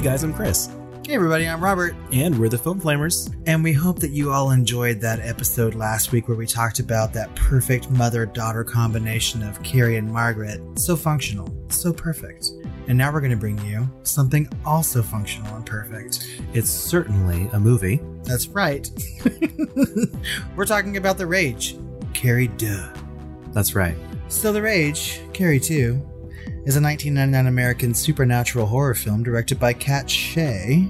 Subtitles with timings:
[0.00, 0.70] Hey guys, I'm Chris,
[1.06, 3.36] Hey everybody, I'm Robert, and we're the Film Flamers.
[3.44, 7.12] and we hope that you all enjoyed that episode last week where we talked about
[7.12, 10.62] that perfect mother daughter combination of Carrie and Margaret.
[10.78, 12.50] So functional, so perfect.
[12.88, 16.26] And now we're going to bring you something also functional and perfect.
[16.54, 18.00] It's certainly a movie.
[18.22, 18.88] That's right.
[20.56, 21.76] we're talking about The Rage,
[22.14, 22.82] Carrie 2.
[23.52, 23.98] That's right.
[24.28, 26.09] So, The Rage, Carrie 2,
[26.66, 30.86] is a 1999 American supernatural horror film directed by Kat Shea,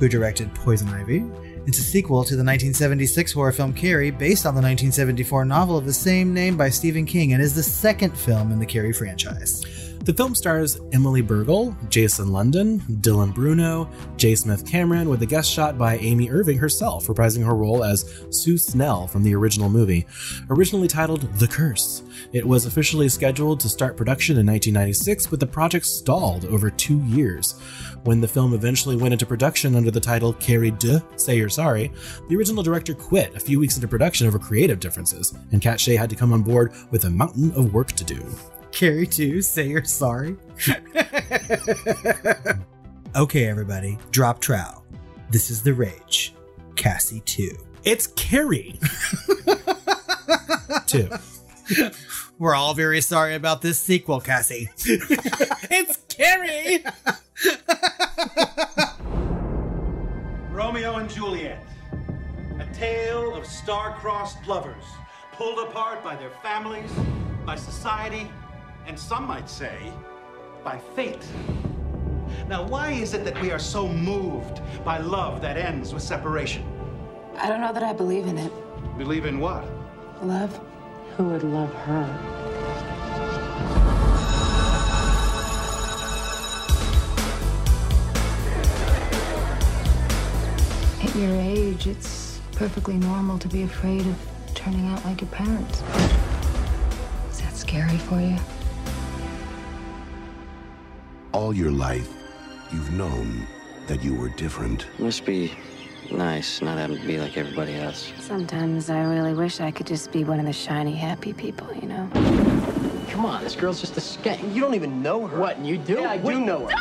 [0.00, 1.24] who directed Poison Ivy.
[1.66, 5.86] It's a sequel to the 1976 horror film Carrie, based on the 1974 novel of
[5.86, 9.64] the same name by Stephen King, and is the second film in the Carrie franchise.
[10.04, 13.88] The film stars Emily Bergl, Jason London, Dylan Bruno,
[14.18, 14.34] J.
[14.34, 18.58] Smith Cameron, with a guest shot by Amy Irving herself, reprising her role as Sue
[18.58, 20.06] Snell from the original movie.
[20.50, 22.02] Originally titled The Curse,
[22.34, 27.02] it was officially scheduled to start production in 1996, but the project stalled over two
[27.06, 27.52] years.
[28.02, 31.90] When the film eventually went into production under the title Carrie 2, Say You're Sorry,
[32.28, 35.96] the original director quit a few weeks into production over creative differences, and Kat Shea
[35.96, 38.22] had to come on board with a mountain of work to do.
[38.74, 40.36] Carrie 2, say you're sorry.
[43.14, 44.82] okay, everybody, drop trow.
[45.30, 46.34] This is The Rage,
[46.74, 47.56] Cassie 2.
[47.84, 48.80] It's Carrie!
[50.88, 51.08] Two.
[52.40, 54.68] We're all very sorry about this sequel, Cassie.
[55.70, 56.84] It's Carrie!
[60.50, 61.64] Romeo and Juliet.
[62.58, 64.82] A tale of star-crossed lovers,
[65.32, 66.90] pulled apart by their families,
[67.46, 68.28] by society,
[68.86, 69.92] and some might say,
[70.62, 71.26] by fate.
[72.48, 76.64] Now, why is it that we are so moved by love that ends with separation?
[77.38, 78.52] I don't know that I believe in it.
[78.98, 79.64] Believe in what?
[80.22, 80.58] Love?
[81.16, 82.04] Who would love her?
[91.02, 94.16] At your age, it's perfectly normal to be afraid of
[94.54, 95.82] turning out like your parents.
[97.30, 98.36] Is that scary for you?
[101.34, 102.08] All your life,
[102.72, 103.44] you've known
[103.88, 104.86] that you were different.
[105.00, 105.52] Must be
[106.12, 108.12] nice not having to be like everybody else.
[108.20, 111.88] Sometimes I really wish I could just be one of the shiny, happy people, you
[111.88, 112.08] know?
[113.08, 114.54] Come on, this girl's just a skank.
[114.54, 115.40] You don't even know her.
[115.40, 115.94] What, and you do?
[115.94, 116.74] Yeah, I do know her.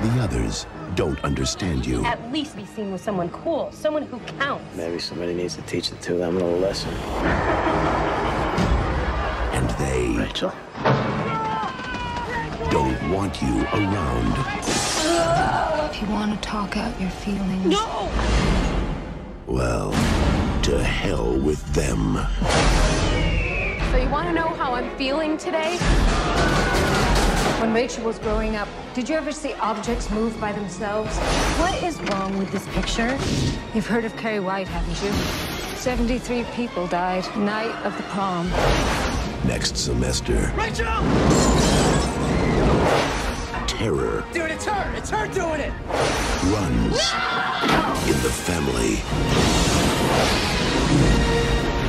[0.00, 2.02] The others don't understand you.
[2.06, 4.74] At least be seen with someone cool, someone who counts.
[4.74, 6.94] Maybe somebody needs to teach the two of them a little lesson.
[9.52, 10.50] And they Rachel?
[12.70, 14.34] Don't want you around.
[15.90, 18.08] If you want to talk out your feelings, No!
[19.46, 19.90] Well,
[20.62, 22.14] to hell with them.
[23.90, 25.78] So you want to know how I'm feeling today?
[27.60, 31.16] When Rachel was growing up, did you ever see objects move by themselves?
[31.58, 33.18] What is wrong with this picture?
[33.74, 35.12] You've heard of Carrie White, haven't you?
[35.76, 38.48] 73 people died night of the prom.
[39.44, 41.79] Next semester, Rachel!
[43.80, 44.94] Terror Dude, it's her!
[44.94, 45.72] It's her doing it!
[46.52, 47.00] runs
[48.04, 48.96] in the family.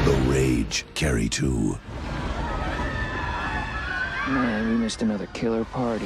[0.05, 1.77] The Rage Carrie 2.
[4.29, 6.05] Man, we missed another killer party.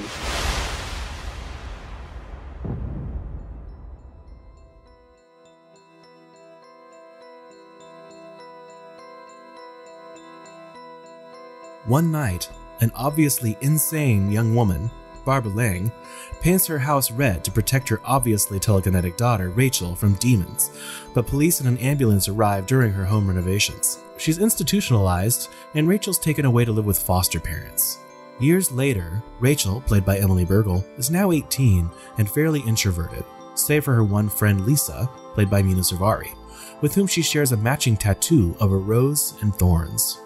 [11.85, 12.49] One night,
[12.81, 14.89] an obviously insane young woman,
[15.25, 15.91] Barbara Lang,
[16.39, 20.71] paints her house red to protect her obviously telekinetic daughter, Rachel, from demons,
[21.13, 23.99] but police and an ambulance arrive during her home renovations.
[24.17, 27.99] She's institutionalized, and Rachel's taken away to live with foster parents.
[28.39, 33.23] Years later, Rachel, played by Emily Bergl, is now 18 and fairly introverted,
[33.55, 36.35] save for her one friend Lisa, played by Mina Suvari,
[36.81, 40.19] with whom she shares a matching tattoo of a rose and thorns.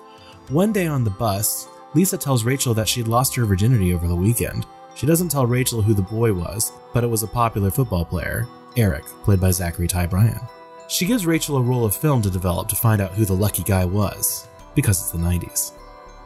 [0.50, 4.16] One day on the bus, Lisa tells Rachel that she'd lost her virginity over the
[4.16, 4.66] weekend.
[4.96, 8.48] She doesn't tell Rachel who the boy was, but it was a popular football player,
[8.76, 10.40] Eric, played by Zachary Ty Bryan.
[10.88, 13.64] She gives Rachel a roll of film to develop to find out who the lucky
[13.64, 15.74] guy was, because it's the 90s.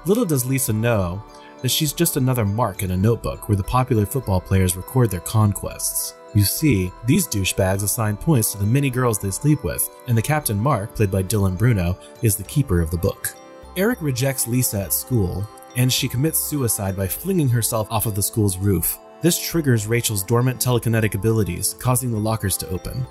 [0.06, 1.22] Little does Lisa know
[1.62, 5.22] that she's just another mark in a notebook where the popular football players record their
[5.22, 6.14] conquests.
[6.34, 10.22] You see, these douchebags assign points to the many girls they sleep with, and the
[10.22, 13.34] Captain Mark, played by Dylan Bruno, is the keeper of the book.
[13.78, 18.24] Eric rejects Lisa at school, and she commits suicide by flinging herself off of the
[18.24, 18.98] school's roof.
[19.22, 23.06] This triggers Rachel's dormant telekinetic abilities, causing the lockers to open.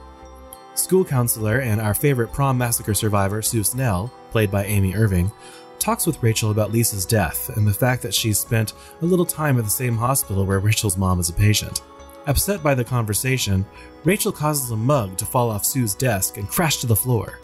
[0.75, 5.31] School counselor and our favorite prom massacre survivor, Sue Snell, played by Amy Irving,
[5.79, 9.59] talks with Rachel about Lisa's death and the fact that she's spent a little time
[9.59, 11.83] at the same hospital where Rachel's mom is a patient.
[12.27, 13.67] Upset by the conversation,
[14.05, 17.41] Rachel causes a mug to fall off Sue's desk and crash to the floor.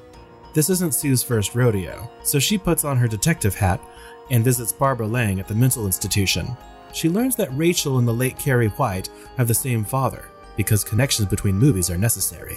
[0.55, 3.81] This isn't Sue's first rodeo, so she puts on her detective hat
[4.31, 6.57] and visits Barbara Lang at the mental institution.
[6.93, 11.29] She learns that Rachel and the late Carrie White have the same father, because connections
[11.29, 12.57] between movies are necessary.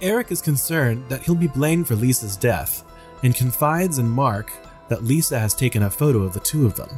[0.02, 2.84] Eric is concerned that he'll be blamed for Lisa's death
[3.24, 4.52] and confides in Mark
[4.88, 6.90] that Lisa has taken a photo of the two of them.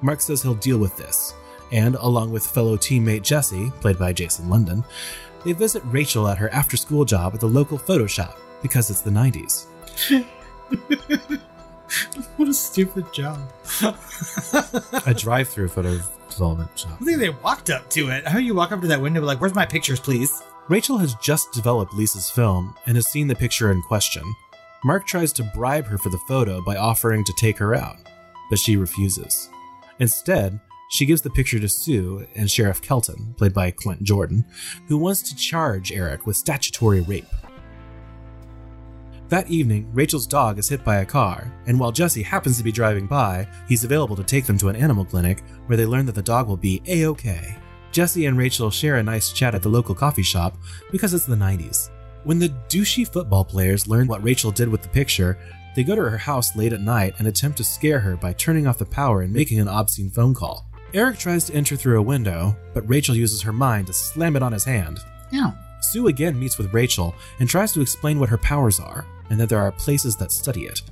[0.00, 1.34] Mark says he'll deal with this,
[1.72, 4.84] and along with fellow teammate Jesse, played by Jason London,
[5.44, 9.00] they visit Rachel at her after school job at the local photo shop because it's
[9.00, 9.66] the 90s.
[12.36, 13.40] what a stupid job.
[15.06, 15.98] a drive through photo
[16.28, 16.98] development shop.
[17.00, 18.26] I think they walked up to it.
[18.26, 20.42] How do you walk up to that window like, where's my pictures, please?
[20.68, 24.22] Rachel has just developed Lisa's film and has seen the picture in question.
[24.84, 27.96] Mark tries to bribe her for the photo by offering to take her out,
[28.50, 29.48] but she refuses.
[29.98, 34.44] Instead, she gives the picture to Sue and Sheriff Kelton, played by Clint Jordan,
[34.86, 37.26] who wants to charge Eric with statutory rape.
[39.30, 42.70] That evening, Rachel's dog is hit by a car, and while Jesse happens to be
[42.70, 46.14] driving by, he's available to take them to an animal clinic where they learn that
[46.14, 47.56] the dog will be A OK.
[47.90, 50.58] Jesse and Rachel share a nice chat at the local coffee shop
[50.92, 51.88] because it's the 90s.
[52.24, 55.38] When the douchey football players learn what Rachel did with the picture,
[55.74, 58.66] they go to her house late at night and attempt to scare her by turning
[58.66, 60.66] off the power and making an obscene phone call.
[60.92, 64.42] Eric tries to enter through a window, but Rachel uses her mind to slam it
[64.42, 65.00] on his hand.
[65.32, 65.52] Yeah.
[65.80, 69.48] Sue again meets with Rachel and tries to explain what her powers are and that
[69.48, 70.82] there are places that study it.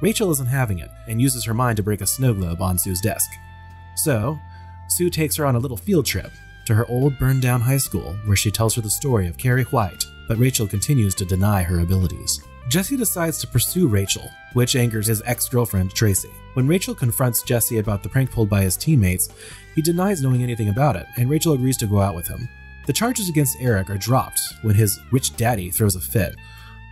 [0.00, 3.00] Rachel isn't having it and uses her mind to break a snow globe on Sue's
[3.00, 3.30] desk.
[3.96, 4.38] So,
[4.88, 6.30] Sue takes her on a little field trip
[6.66, 9.64] to her old burned down high school where she tells her the story of Carrie
[9.64, 12.40] White, but Rachel continues to deny her abilities.
[12.68, 16.28] Jesse decides to pursue Rachel, which angers his ex girlfriend, Tracy.
[16.52, 19.30] When Rachel confronts Jesse about the prank pulled by his teammates,
[19.74, 22.46] he denies knowing anything about it, and Rachel agrees to go out with him.
[22.86, 26.34] The charges against Eric are dropped when his rich daddy throws a fit,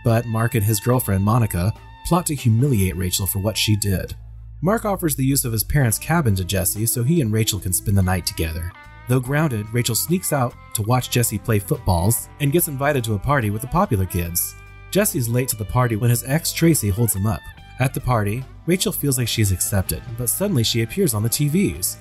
[0.07, 1.73] but Mark and his girlfriend, Monica,
[2.07, 4.15] plot to humiliate Rachel for what she did.
[4.61, 7.73] Mark offers the use of his parents' cabin to Jesse so he and Rachel can
[7.73, 8.71] spend the night together.
[9.09, 13.19] Though grounded, Rachel sneaks out to watch Jesse play footballs and gets invited to a
[13.19, 14.55] party with the popular kids.
[14.91, 17.41] Jesse's late to the party when his ex Tracy holds him up.
[17.81, 21.97] At the party, Rachel feels like she's accepted, but suddenly she appears on the TVs.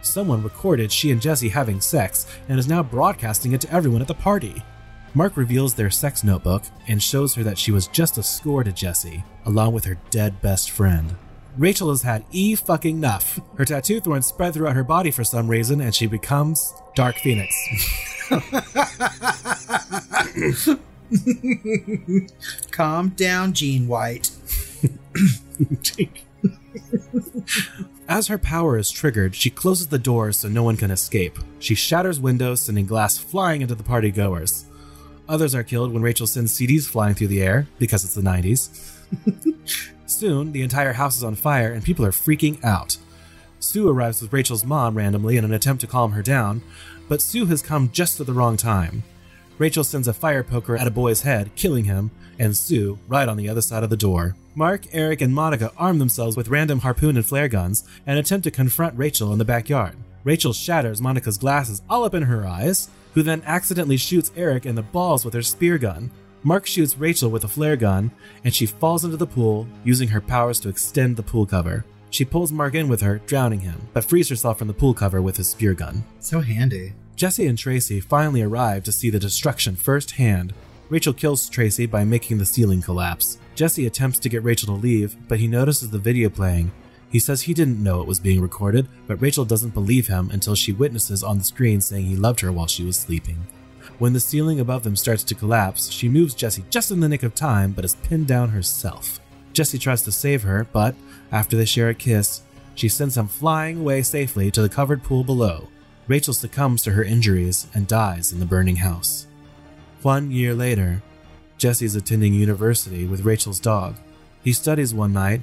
[0.00, 4.06] Someone recorded she and Jesse having sex and is now broadcasting it to everyone at
[4.06, 4.62] the party.
[5.14, 8.72] Mark reveals their sex notebook and shows her that she was just a score to
[8.72, 11.16] Jesse, along with her dead best friend.
[11.56, 13.40] Rachel has had e fucking enough.
[13.56, 17.54] Her tattoo thorns spread throughout her body for some reason, and she becomes Dark Phoenix.
[22.70, 24.30] Calm down, Jean White.
[28.08, 31.38] As her power is triggered, she closes the doors so no one can escape.
[31.58, 34.64] She shatters windows, sending glass flying into the party goers.
[35.28, 38.96] Others are killed when Rachel sends CDs flying through the air, because it's the 90s.
[40.06, 42.96] Soon, the entire house is on fire and people are freaking out.
[43.60, 46.62] Sue arrives with Rachel's mom randomly in an attempt to calm her down,
[47.08, 49.02] but Sue has come just at the wrong time.
[49.58, 53.36] Rachel sends a fire poker at a boy's head, killing him, and Sue right on
[53.36, 54.36] the other side of the door.
[54.54, 58.50] Mark, Eric, and Monica arm themselves with random harpoon and flare guns and attempt to
[58.50, 59.96] confront Rachel in the backyard.
[60.24, 62.88] Rachel shatters Monica's glasses all up in her eyes,
[63.18, 66.08] who then accidentally shoots Eric in the balls with her spear gun.
[66.44, 68.12] Mark shoots Rachel with a flare gun,
[68.44, 71.84] and she falls into the pool, using her powers to extend the pool cover.
[72.10, 75.20] She pulls Mark in with her, drowning him, but frees herself from the pool cover
[75.20, 76.04] with his spear gun.
[76.20, 76.92] So handy.
[77.16, 80.54] Jesse and Tracy finally arrive to see the destruction firsthand.
[80.88, 83.38] Rachel kills Tracy by making the ceiling collapse.
[83.56, 86.70] Jesse attempts to get Rachel to leave, but he notices the video playing.
[87.10, 90.54] He says he didn't know it was being recorded, but Rachel doesn't believe him until
[90.54, 93.46] she witnesses on the screen saying he loved her while she was sleeping.
[93.98, 97.22] When the ceiling above them starts to collapse, she moves Jesse just in the nick
[97.22, 99.20] of time, but is pinned down herself.
[99.52, 100.94] Jesse tries to save her, but
[101.32, 102.42] after they share a kiss,
[102.74, 105.68] she sends him flying away safely to the covered pool below.
[106.06, 109.26] Rachel succumbs to her injuries and dies in the burning house.
[110.02, 111.02] One year later,
[111.56, 113.96] Jesse's attending university with Rachel's dog.
[114.44, 115.40] He studies one night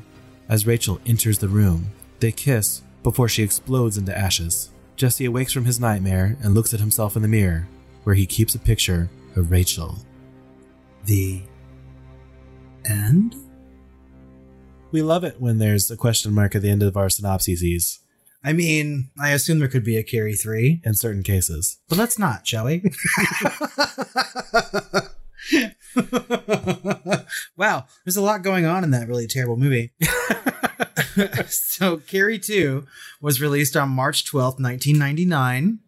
[0.50, 1.92] as Rachel enters the room.
[2.20, 4.72] They kiss before she explodes into ashes.
[4.96, 7.68] Jesse awakes from his nightmare and looks at himself in the mirror,
[8.04, 9.98] where he keeps a picture of Rachel.
[11.06, 11.42] The
[12.86, 13.36] end?
[14.92, 18.00] We love it when there's a question mark at the end of our synopses
[18.44, 21.80] I mean, I assume there could be a Carrie 3, in certain cases.
[21.90, 22.84] but let's not, shall we?
[27.58, 29.92] wow, there's a lot going on in that really terrible movie.
[31.48, 32.86] so, Carrie 2
[33.22, 35.80] was released on March 12th, 1999,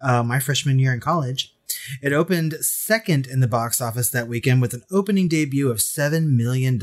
[0.00, 1.54] uh, my freshman year in college.
[2.02, 6.28] It opened second in the box office that weekend with an opening debut of $7
[6.28, 6.80] million.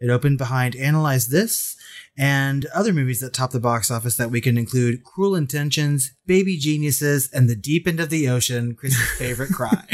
[0.00, 1.76] It opened behind Analyze This,
[2.16, 7.28] and other movies that topped the box office that weekend include Cruel Intentions, Baby Geniuses,
[7.32, 9.84] and The Deep End of the Ocean, Chris's favorite cry.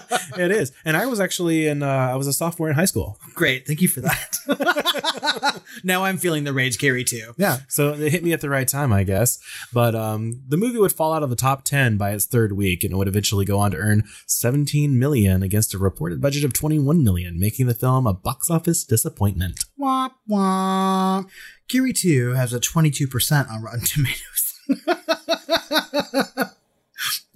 [0.38, 0.72] it is.
[0.84, 3.18] And I was actually in, uh, I was a sophomore in high school.
[3.34, 3.66] Great.
[3.66, 5.60] Thank you for that.
[5.84, 7.34] now I'm feeling the rage carry too.
[7.36, 7.58] Yeah.
[7.68, 9.38] So it hit me at the right time, I guess.
[9.72, 12.84] But um, the movie would fall out of the top 10 by its third week
[12.84, 16.52] and it would eventually go on to earn 17 million against a reported budget of
[16.52, 19.64] 21 million, making the film a box office disappointment.
[19.76, 21.24] Wah, wah.
[21.68, 24.46] Carrie 2 has a 22% on Rotten Tomatoes.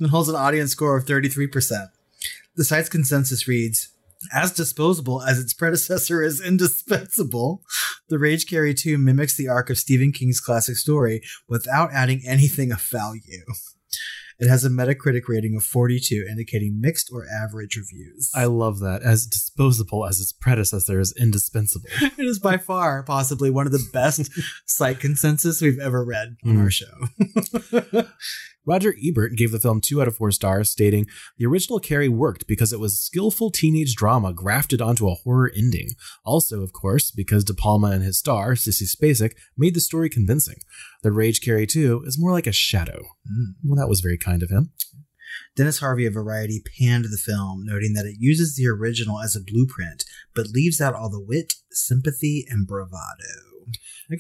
[0.00, 1.88] and holds an audience score of 33%.
[2.60, 3.88] The site's consensus reads
[4.34, 7.62] as disposable as its predecessor is indispensable,
[8.10, 12.70] The Rage Carrie 2 mimics the arc of Stephen King's classic story without adding anything
[12.70, 13.46] of value.
[14.38, 18.30] It has a Metacritic rating of 42, indicating mixed or average reviews.
[18.34, 19.00] I love that.
[19.02, 21.88] As disposable as its predecessor is indispensable.
[22.02, 24.30] it is by far possibly one of the best
[24.66, 26.62] site consensus we've ever read on Mm.
[26.62, 28.04] our show.
[28.66, 31.06] Roger Ebert gave the film two out of four stars, stating,
[31.38, 35.90] The original Carrie worked because it was skillful teenage drama grafted onto a horror ending.
[36.24, 40.56] Also, of course, because De Palma and his star, Sissy Spacek, made the story convincing.
[41.02, 43.00] The Rage Carrie 2 is more like a shadow.
[43.26, 43.52] Hmm.
[43.64, 44.72] Well, that was very kind of him.
[45.56, 49.40] Dennis Harvey of Variety panned the film, noting that it uses the original as a
[49.40, 52.98] blueprint, but leaves out all the wit, sympathy, and bravado.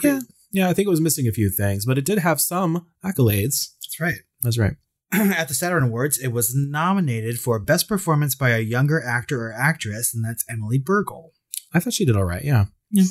[0.02, 0.20] Yeah,
[0.52, 3.70] yeah, I think it was missing a few things, but it did have some accolades.
[3.82, 4.20] That's right.
[4.42, 4.76] That's right.
[5.12, 9.52] At the Saturn Awards, it was nominated for Best Performance by a Younger Actor or
[9.52, 11.30] Actress, and that's Emily Bergl.
[11.72, 12.66] I thought she did all right, yeah.
[12.90, 13.04] Yeah.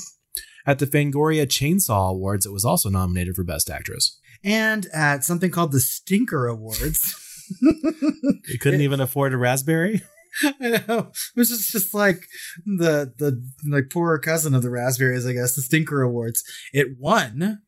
[0.66, 4.18] At the Fangoria Chainsaw Awards, it was also nominated for Best Actress.
[4.44, 7.16] And at something called the Stinker Awards.
[7.62, 10.02] It couldn't even afford a raspberry?
[10.44, 11.00] I know.
[11.00, 12.28] It was just, just like
[12.66, 16.44] the the like poorer cousin of the Raspberries, I guess, the Stinker Awards.
[16.74, 17.62] It won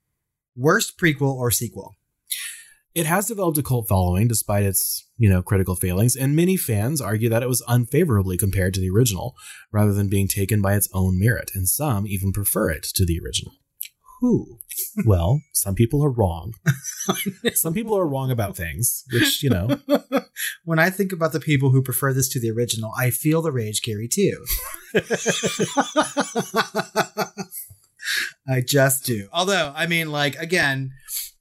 [0.55, 1.95] worst prequel or sequel.
[2.93, 6.99] It has developed a cult following despite its, you know, critical failings, and many fans
[6.99, 9.35] argue that it was unfavorably compared to the original,
[9.71, 13.19] rather than being taken by its own merit, and some even prefer it to the
[13.23, 13.53] original.
[14.19, 14.59] Who?
[15.05, 16.53] Well, some people are wrong.
[17.53, 19.79] some people are wrong about things, which, you know,
[20.65, 23.51] when I think about the people who prefer this to the original, I feel the
[23.51, 24.45] rage carry too.
[28.47, 29.27] I just do.
[29.31, 30.91] Although, I mean, like, again,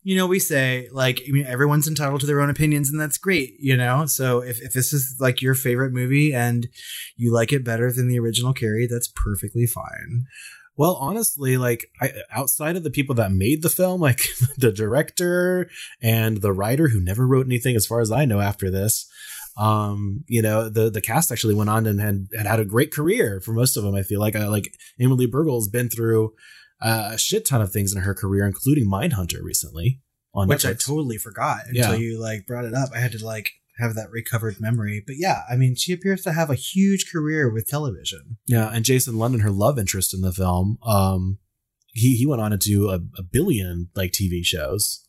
[0.02, 3.18] you know, we say, like, I mean, everyone's entitled to their own opinions, and that's
[3.18, 4.06] great, you know?
[4.06, 6.68] So if, if this is like your favorite movie and
[7.16, 10.24] you like it better than the original Carrie, that's perfectly fine.
[10.76, 14.22] Well, honestly, like I, outside of the people that made the film, like
[14.56, 15.68] the director
[16.00, 19.06] and the writer who never wrote anything, as far as I know, after this,
[19.58, 23.42] um, you know, the the cast actually went on and had, had a great career
[23.42, 23.94] for most of them.
[23.94, 26.32] I feel like, uh, like Emily Bergl's been through
[26.82, 30.00] uh, a shit ton of things in her career, including Mindhunter recently
[30.34, 31.98] on Which I totally forgot until Yeah.
[32.00, 32.90] you, like, brought it up.
[32.94, 35.02] I had to, like, have that recovered memory.
[35.04, 38.36] But yeah, I mean, she appears to have a huge career with television.
[38.46, 41.38] Yeah, and Jason London, her love interest in the film, um,
[41.92, 45.06] he he went on to do a, a billion like TV shows.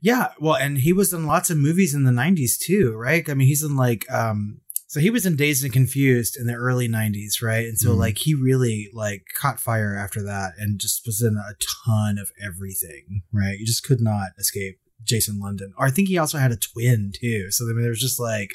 [0.00, 3.28] Yeah, well, and he was in lots of movies in the '90s too, right?
[3.28, 4.60] I mean, he's in like, um,
[4.92, 7.64] so he was in Dazed and Confused in the early '90s, right?
[7.64, 7.98] And so Mhm.
[7.98, 11.54] like he really like caught fire after that, and just was in a
[11.86, 13.58] ton of everything, right?
[13.58, 15.72] You just could not escape Jason London.
[15.78, 17.50] Or I think he also had a twin too.
[17.50, 18.50] So I mean, there's just like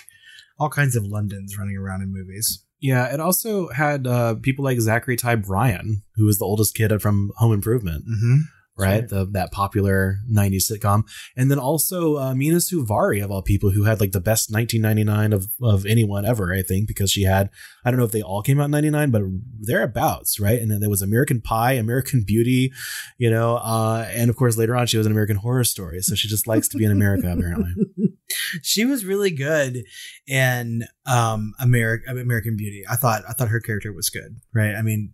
[0.59, 2.63] all kinds of Londons running around in movies.
[2.79, 6.91] Yeah, it also had uh, people like Zachary Ty Bryan, who was the oldest kid
[7.01, 8.35] from Home Improvement, Mm-hmm.
[8.77, 9.07] Right?
[9.07, 11.03] The, that popular 90s sitcom.
[11.35, 15.33] And then also uh, Mina Suvari, of all people, who had like the best 1999
[15.33, 17.49] of, of anyone ever, I think, because she had,
[17.83, 19.21] I don't know if they all came out in 99, but
[19.59, 20.61] thereabouts, right?
[20.61, 22.71] And then there was American Pie, American Beauty,
[23.17, 26.01] you know, uh, and of course later on she was an American Horror Story.
[26.01, 27.73] So she just likes to be in America, apparently.
[28.61, 29.83] she was really good
[30.27, 32.83] in um American American Beauty.
[32.89, 34.75] I thought I thought her character was good, right?
[34.75, 35.13] I mean,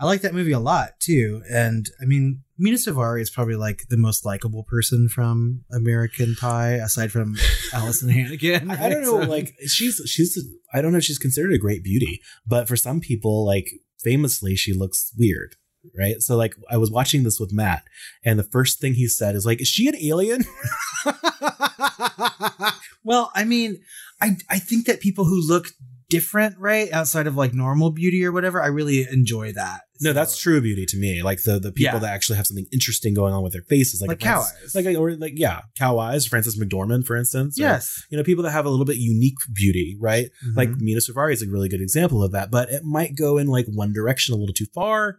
[0.00, 3.88] I like that movie a lot too, and I mean, Mina Suvari is probably like
[3.88, 7.36] the most likable person from American Pie, aside from
[7.74, 8.70] Alyson Hannigan.
[8.70, 10.38] I, I don't know, like she's she's
[10.72, 13.70] I don't know if she's considered a great beauty, but for some people, like
[14.00, 15.56] famously, she looks weird.
[15.98, 16.20] Right.
[16.20, 17.82] So like I was watching this with Matt
[18.24, 20.44] and the first thing he said is like, is she an alien?
[23.02, 23.80] well, I mean,
[24.20, 25.66] I I think that people who look
[26.12, 26.92] different, right?
[26.92, 28.62] Outside of like normal beauty or whatever.
[28.62, 29.80] I really enjoy that.
[30.00, 31.22] No, that's true beauty to me.
[31.22, 31.98] Like the the people Yeah.
[32.00, 34.74] that actually have something interesting going on with their faces, like, Like cow eyes.
[34.74, 36.26] like or like yeah, cow eyes.
[36.26, 37.58] Frances McDormand, for instance.
[37.58, 38.02] or, Yes.
[38.10, 40.28] you know, people that have a little bit unique beauty, right?
[40.46, 40.56] Mhm.
[40.56, 43.46] Like Mina Suvari is a really good example of that, but it might go in
[43.46, 45.18] like one direction a little too far,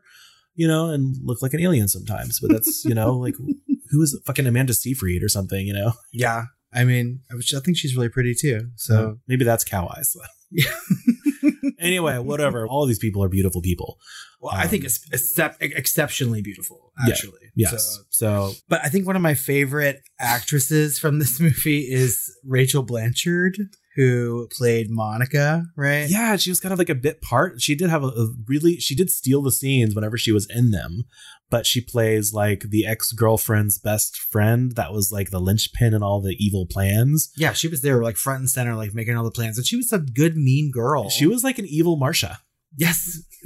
[0.55, 2.39] you know, and look like an alien sometimes.
[2.39, 3.35] But that's you know, like
[3.91, 4.25] who is it?
[4.25, 5.93] fucking Amanda Seyfried or something, you know?
[6.11, 6.45] Yeah.
[6.75, 8.69] I mean, I, was, I think she's really pretty too.
[8.75, 10.15] So maybe that's cow eyes.
[11.79, 12.67] anyway, whatever.
[12.67, 13.97] All of these people are beautiful people.
[14.39, 17.13] Well, I think it's excep- exceptionally beautiful, Um, Yeah.
[17.13, 17.39] actually.
[17.55, 17.71] Yes.
[17.71, 22.83] So- so but I think one of my favorite actresses from this movie is Rachel
[22.83, 23.57] Blanchard,
[23.95, 26.09] who played Monica, right?
[26.09, 27.61] Yeah, she was kind of like a bit part.
[27.61, 30.71] She did have a, a really, she did steal the scenes whenever she was in
[30.71, 31.03] them,
[31.51, 36.01] but she plays like the ex girlfriend's best friend that was like the linchpin in
[36.01, 37.31] all the evil plans.
[37.37, 39.57] Yeah, she was there like front and center, like making all the plans.
[39.57, 41.09] And she was a good, mean girl.
[41.09, 42.37] She was like an evil Marsha.
[42.75, 43.21] Yes.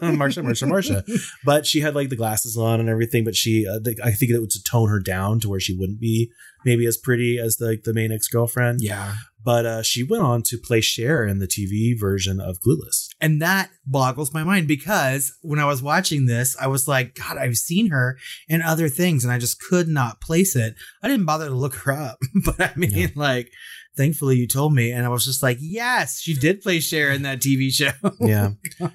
[0.00, 1.04] Marsha, Marsha, Marsha.
[1.44, 3.24] But she had like the glasses on and everything.
[3.24, 5.76] But she, uh, the- I think it was to tone her down to where she
[5.76, 6.30] wouldn't be
[6.64, 8.78] maybe as pretty as the, like the main ex girlfriend.
[8.80, 9.14] Yeah.
[9.44, 13.08] But uh, she went on to play Cher in the TV version of Clueless.
[13.20, 17.38] And that boggles my mind because when I was watching this, I was like, God,
[17.38, 18.16] I've seen her
[18.48, 20.74] in other things and I just could not place it.
[21.02, 23.50] I didn't bother to look her up, but I mean, like,
[23.96, 24.90] thankfully you told me.
[24.92, 27.92] And I was just like, yes, she did play Cher in that TV show.
[28.20, 28.50] Yeah.
[28.78, 28.92] God.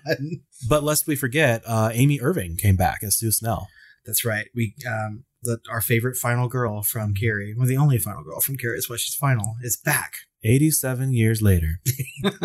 [0.69, 3.67] But lest we forget, uh, Amy Irving came back as Sue Snell.
[4.05, 4.47] That's right.
[4.55, 8.57] We, um, the, our favorite final girl from Carrie, well, the only final girl from
[8.57, 10.13] Carrie is why she's final, is back.
[10.47, 11.79] 87 years later.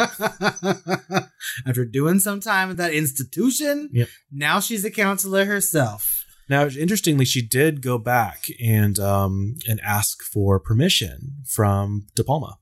[1.66, 4.08] After doing some time at that institution, Yep.
[4.30, 6.24] now she's a counselor herself.
[6.48, 12.58] Now, interestingly, she did go back and um, and ask for permission from De Palma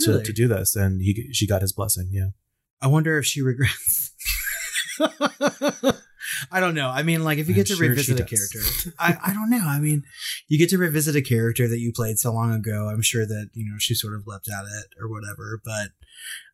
[0.00, 0.24] to, Really?
[0.24, 2.08] to do this, and he she got his blessing.
[2.12, 2.30] Yeah,
[2.82, 4.12] I wonder if she regrets.
[6.50, 6.88] I don't know.
[6.88, 8.60] I mean, like, if you I'm get to sure revisit a character,
[8.98, 9.64] I, I don't know.
[9.66, 10.02] I mean,
[10.48, 12.88] you get to revisit a character that you played so long ago.
[12.88, 15.60] I'm sure that, you know, she sort of leapt at it or whatever.
[15.64, 15.88] But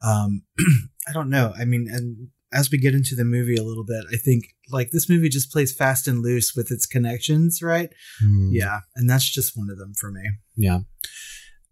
[0.06, 0.42] um,
[1.08, 1.52] I don't know.
[1.58, 4.90] I mean, and as we get into the movie a little bit, I think, like,
[4.90, 7.90] this movie just plays fast and loose with its connections, right?
[8.20, 8.48] Hmm.
[8.52, 8.80] Yeah.
[8.96, 10.22] And that's just one of them for me.
[10.56, 10.80] yeah.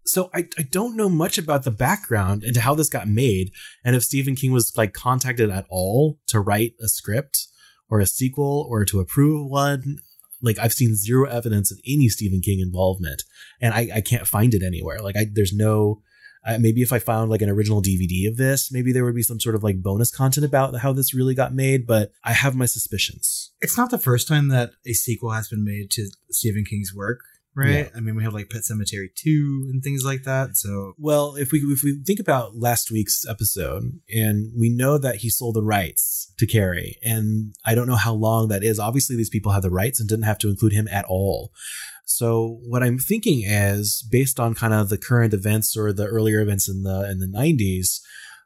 [0.05, 3.51] So I, I don't know much about the background into how this got made,
[3.85, 7.47] and if Stephen King was like contacted at all to write a script
[7.89, 9.99] or a sequel or to approve one.
[10.41, 13.23] Like I've seen zero evidence of any Stephen King involvement,
[13.59, 14.99] and I, I can't find it anywhere.
[15.01, 16.01] Like I, there's no.
[16.47, 19.21] Uh, maybe if I found like an original DVD of this, maybe there would be
[19.21, 21.85] some sort of like bonus content about how this really got made.
[21.85, 23.51] But I have my suspicions.
[23.59, 27.19] It's not the first time that a sequel has been made to Stephen King's work,
[27.59, 27.91] right?
[27.95, 30.55] I mean, we have like Pet Sematary 2 and things like that.
[30.55, 35.17] So, Well, if we if we think about last week's episode, and we know that
[35.17, 38.79] he sold the rights to Carrie, and I don't know how long that is.
[38.79, 41.51] Obviously, these people have the rights and didn't have to include him at all.
[42.05, 46.41] So what I'm thinking is, based on kind of the current events or the earlier
[46.41, 47.99] events in the in the 90s,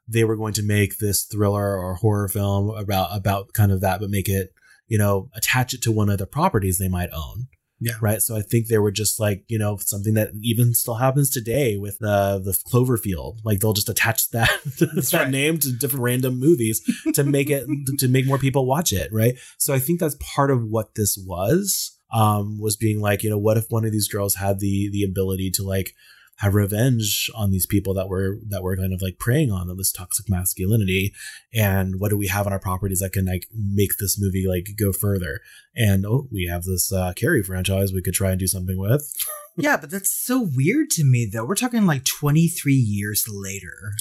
[0.07, 3.99] they were going to make this thriller or horror film about about kind of that,
[3.99, 4.49] but make it
[4.87, 7.47] you know attach it to one of the properties they might own
[7.83, 7.93] yeah.
[8.01, 8.21] right?
[8.21, 11.77] So I think they were just like you know something that even still happens today
[11.77, 13.39] with uh, the Cloverfield.
[13.43, 15.29] Like they'll just attach that that right.
[15.29, 16.81] name to different random movies
[17.13, 17.65] to make it
[17.99, 19.35] to make more people watch it, right?
[19.57, 21.97] So I think that's part of what this was.
[22.13, 25.03] Um, was being like, you know, what if one of these girls had the the
[25.03, 25.95] ability to like
[26.43, 29.77] have revenge on these people that were that were kind of like preying on them,
[29.77, 31.13] this toxic masculinity,
[31.53, 34.67] and what do we have on our properties that can like make this movie like
[34.77, 35.39] go further?
[35.75, 39.11] And oh, we have this uh, Carrie franchise we could try and do something with.
[39.55, 41.45] yeah, but that's so weird to me, though.
[41.45, 43.91] We're talking like 23 years later.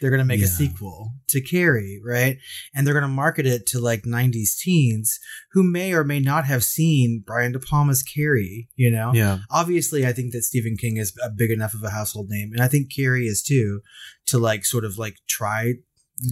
[0.00, 2.38] They're going to make a sequel to Carrie, right?
[2.74, 5.18] And they're going to market it to like 90s teens
[5.52, 9.12] who may or may not have seen Brian De Palma's Carrie, you know?
[9.14, 9.38] Yeah.
[9.50, 12.62] Obviously, I think that Stephen King is a big enough of a household name, and
[12.62, 13.82] I think Carrie is too,
[14.26, 15.74] to like sort of like try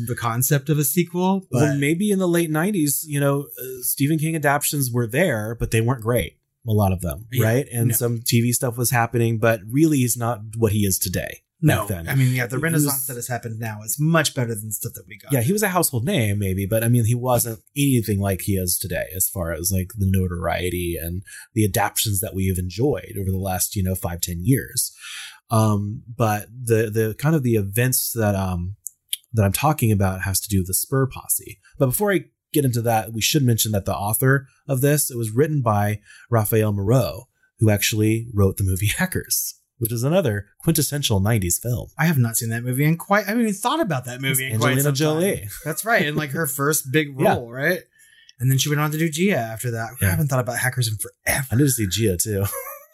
[0.06, 1.46] the concept of a sequel.
[1.50, 5.56] But well, maybe in the late '90s, you know, uh, Stephen King adaptions were there,
[5.58, 6.38] but they weren't great.
[6.66, 7.66] A lot of them, Yeah, right?
[7.72, 7.94] And no.
[7.94, 11.40] some TV stuff was happening, but really, he's not what he is today.
[11.60, 12.08] no, then.
[12.08, 14.70] I mean, yeah, the He renaissance was- that has happened now is much better than
[14.70, 15.32] stuff that we got.
[15.32, 18.54] yeah, he was a household name, maybe, but I mean, he wasn't anything like he
[18.56, 21.22] is today as far as like the notoriety and
[21.54, 24.92] the adaptions that we have enjoyed over the last, you know, five, ten years.
[25.50, 28.76] Um, but the the kind of the events that um
[29.32, 31.58] that I'm talking about has to do with the Spur Posse.
[31.78, 32.24] But before I
[32.54, 36.00] get into that, we should mention that the author of this it was written by
[36.30, 37.24] Rafael Moreu,
[37.58, 39.54] who actually wrote the movie Hackers.
[39.78, 41.88] which is another quintessential 90s film.
[41.98, 43.24] I have not seen that movie in quite.
[43.24, 44.92] I haven't even thought about that movie in quite Angelina.
[44.92, 45.48] Jolie.
[45.64, 47.34] That's right, and like her first big Yeah.
[47.34, 47.80] role, right?
[48.40, 49.90] And then she went on to do Gia after that.
[50.02, 51.46] I haven't thought about Hackers in forever.
[51.52, 52.44] I need to see Gia too.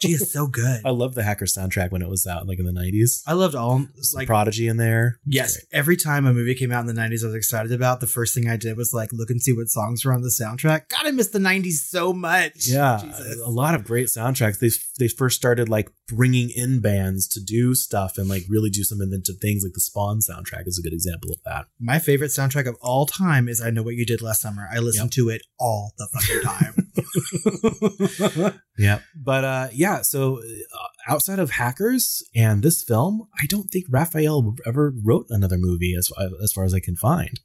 [0.01, 0.81] Gia's so good.
[0.85, 3.23] I love the Hacker soundtrack when it was out, like in the 90s.
[3.27, 5.19] I loved all Like Prodigy in there.
[5.27, 5.59] yes.
[5.73, 8.01] Every time a movie came out in the '90s, I was excited about.
[8.01, 10.29] The first thing I did was like look and see what songs were on the
[10.31, 10.89] soundtrack.
[10.89, 12.67] God, I miss the '90s so much.
[12.69, 13.41] Yeah, Jesus.
[13.45, 14.59] a lot of great soundtracks.
[14.59, 18.85] They they first started like bringing in bands to do stuff and like really do
[18.85, 19.62] some inventive things.
[19.64, 21.66] Like the Spawn soundtrack is a good example of that.
[21.81, 24.79] My favorite soundtrack of all time is "I Know What You Did Last Summer." I
[24.79, 25.12] listen Yep.
[25.12, 26.87] to it all the fucking time.
[28.79, 30.01] Yeah, but uh, yeah.
[30.01, 35.59] So uh, outside of Hackers and this film, I don't think Rafael ever wrote another
[35.59, 36.11] movie, as
[36.42, 37.38] as far as I can find.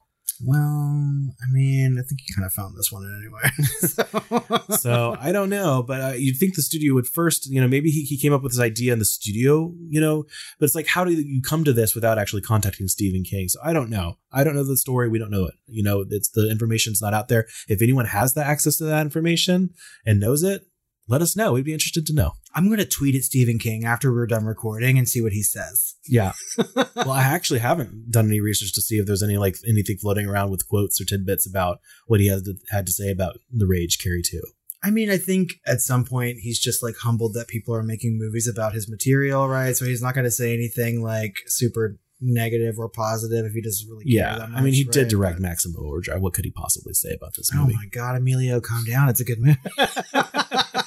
[0.43, 3.51] Well, I mean, I think you kind of found this one anyway.
[3.79, 4.65] so.
[4.77, 7.89] so I don't know, but uh, you'd think the studio would first, you know, maybe
[7.89, 10.23] he, he came up with this idea in the studio, you know,
[10.59, 13.47] but it's like, how do you come to this without actually contacting Stephen King?
[13.47, 14.17] So I don't know.
[14.31, 15.09] I don't know the story.
[15.09, 15.55] We don't know it.
[15.67, 17.47] You know, it's the information's not out there.
[17.67, 19.69] If anyone has the access to that information
[20.05, 20.63] and knows it,
[21.07, 21.53] let us know.
[21.53, 22.31] We'd be interested to know.
[22.55, 25.43] I'm going to tweet at Stephen King after we're done recording and see what he
[25.43, 25.95] says.
[26.07, 26.33] Yeah.
[26.95, 30.27] well, I actually haven't done any research to see if there's any like anything floating
[30.27, 33.67] around with quotes or tidbits about what he has to, had to say about the
[33.67, 34.41] Rage Carrie 2.
[34.83, 38.17] I mean, I think at some point he's just like humbled that people are making
[38.19, 39.75] movies about his material, right?
[39.75, 43.89] So he's not going to say anything like super negative or positive if he doesn't
[43.89, 45.09] really care Yeah, that I mean, he much, did right?
[45.09, 46.21] direct Maximum Overdrive.
[46.21, 47.73] What could he possibly say about this movie?
[47.73, 49.09] Oh my god, Emilio, calm down.
[49.09, 49.57] It's a good movie.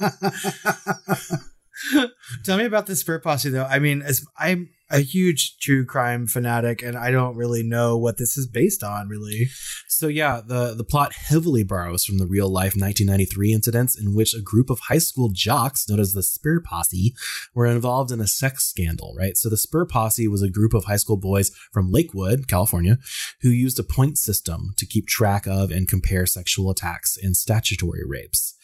[2.44, 3.64] Tell me about the Spur Posse, though.
[3.64, 8.18] I mean, as I'm a huge true crime fanatic, and I don't really know what
[8.18, 9.48] this is based on, really.
[9.88, 14.34] So yeah, the the plot heavily borrows from the real life 1993 incidents in which
[14.34, 17.14] a group of high school jocks known as the Spur Posse
[17.54, 19.36] were involved in a sex scandal, right?
[19.36, 22.98] So the Spur Posse was a group of high school boys from Lakewood, California,
[23.42, 28.02] who used a point system to keep track of and compare sexual attacks and statutory
[28.06, 28.56] rapes.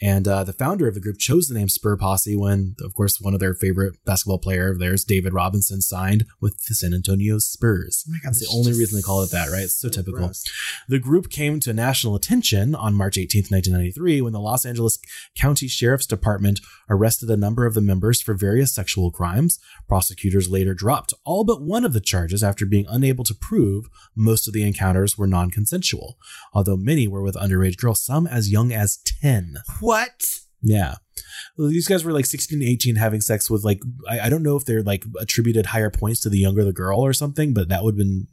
[0.00, 3.20] And uh, the founder of the group chose the name Spur Posse when, of course,
[3.20, 7.38] one of their favorite basketball player of theirs, David Robinson, signed with the San Antonio
[7.38, 8.04] Spurs.
[8.08, 9.64] Oh God, That's the only reason they call it that, right?
[9.64, 10.20] It's so, so typical.
[10.20, 10.44] gross.
[10.88, 14.98] The group came to national attention on March 18th, 1993, when the Los Angeles
[15.36, 19.58] County Sheriff's Department arrested a number of the members for various sexual crimes.
[19.88, 24.46] Prosecutors later dropped all but one of the charges after being unable to prove most
[24.46, 26.18] of the encounters were non consensual,
[26.52, 29.56] although many were with underage girls, some as young as 10.
[29.80, 29.87] What?
[30.62, 30.96] Yeah.
[31.56, 34.42] Well, these guys were like 16 to 18 having sex with like, I, I don't
[34.42, 37.68] know if they're like attributed higher points to the younger the girl or something, but
[37.68, 38.28] that would have been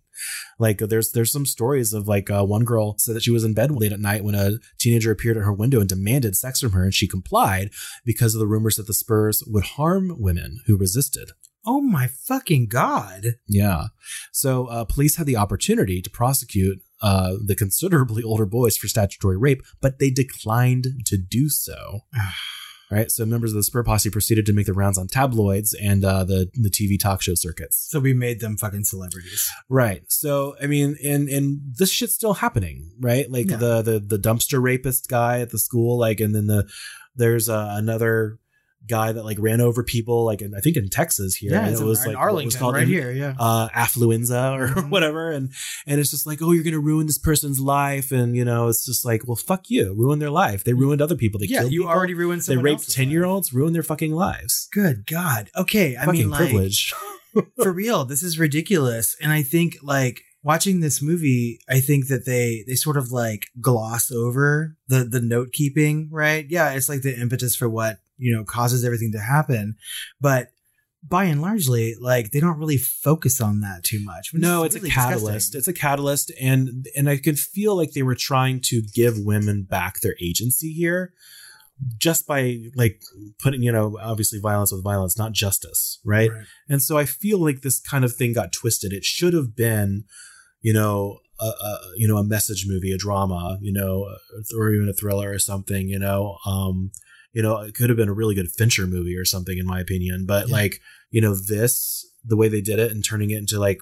[0.60, 3.54] like, there's, there's some stories of like, uh, one girl said that she was in
[3.54, 6.72] bed late at night when a teenager appeared at her window and demanded sex from
[6.72, 7.70] her and she complied
[8.06, 11.32] because of the rumors that the Spurs would harm women who resisted.
[11.65, 13.36] Oh my fucking god.
[13.47, 13.86] Yeah.
[14.32, 19.38] So uh, police had the opportunity to prosecute uh, the considerably older boys for statutory
[19.38, 22.01] rape, but they declined to do so.
[22.91, 23.10] Right.
[23.10, 26.23] So members of the Spur Posse proceeded to make the rounds on tabloids and uh,
[26.23, 27.84] the the TV talk show circuits.
[27.89, 29.49] So we made them fucking celebrities.
[29.69, 30.04] Right.
[30.08, 33.30] So I mean, and and this shit's still happening, right?
[33.30, 33.58] Like Yeah.
[33.58, 36.69] the the the dumpster rapist guy at the school, like, and then the
[37.15, 38.38] there's uh, another
[38.88, 41.52] guy that like ran over people, like in, I think in Texas here.
[41.52, 43.34] Yeah, it was in like was Arlington, called right in- here, yeah.
[43.39, 44.89] uh, affluenza or Mhm.
[44.95, 45.52] whatever, and
[45.88, 48.86] and it's just like, oh, you're gonna ruin this person's life, and you know, it's
[48.86, 50.63] just like, well, fuck you, ruin their life.
[50.63, 51.39] They ruined other people.
[51.39, 51.93] They Yeah, killed you people.
[51.93, 54.67] already ruined They raped ten year olds, ruined their fucking lives.
[54.71, 55.50] Good God.
[55.56, 55.95] Okay.
[55.98, 56.93] I fucking mean, like, privilege.
[57.62, 59.15] for real, this is ridiculous.
[59.21, 63.48] And I think like watching this movie, I think that they they sort of like
[63.60, 66.45] gloss over the the note keeping, right?
[66.50, 69.75] Yeah, it's like the impetus for what you know causes everything to happen,
[70.19, 70.49] but
[71.08, 74.32] by and largely, like they don't really focus on that too much.
[74.34, 75.51] No, it's really a catalyst.
[75.51, 75.60] disgusting.
[75.60, 79.63] It's a catalyst, and and I could feel like they were trying to give women
[79.63, 81.13] back their agency here,
[81.97, 83.01] just by like
[83.39, 86.32] putting you know obviously violence with violence, not justice, right?
[86.32, 86.45] Right.
[86.69, 88.91] And so I feel like this kind of thing got twisted.
[88.91, 90.06] It should have been,
[90.62, 91.19] you know.
[91.38, 94.08] A, a you know a message movie, a drama, you know,
[94.58, 96.38] or even a thriller or something, you know.
[96.45, 96.91] Um,
[97.36, 99.80] you know, it could have been a really good Fincher movie or something, in my
[99.80, 100.26] opinion.
[100.26, 100.56] But Yeah.
[100.56, 100.80] like,
[101.12, 103.78] you know, this the way they did it and turning it into like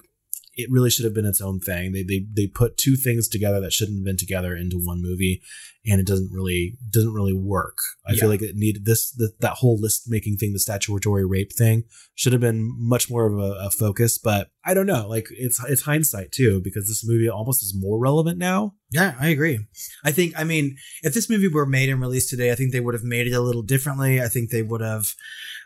[0.56, 1.92] it really should have been its own thing.
[1.92, 5.40] They they they put two things together that shouldn't have been together into one movie,
[5.86, 7.78] and it doesn't really doesn't really work.
[8.06, 8.20] I Yeah.
[8.20, 11.84] feel like it needed this the, that whole list making thing, the statutory rape thing,
[12.14, 14.16] should have been much more of a, a focus.
[14.18, 15.06] But I don't know.
[15.08, 18.74] Like it's it's hindsight too, because this movie almost is more relevant now.
[18.90, 19.58] Yeah, I agree.
[20.04, 22.80] I think, I mean, if this movie were made and released today, I think they
[22.80, 24.22] would have made it a little differently.
[24.22, 25.06] I think they would have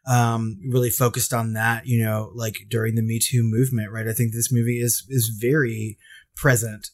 [0.06, 4.08] um, really focused on that, you know, like during the Me Too movement, right?
[4.08, 5.98] I think this movie is is very
[6.36, 6.88] present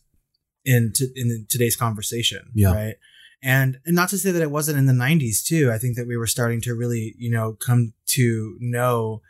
[0.64, 2.72] in to, in today's conversation, Yeah.
[2.72, 2.94] right?
[3.42, 5.70] And, and not to say that it wasn't in the 90s too.
[5.70, 9.20] I think that we were starting to really, you know, come to know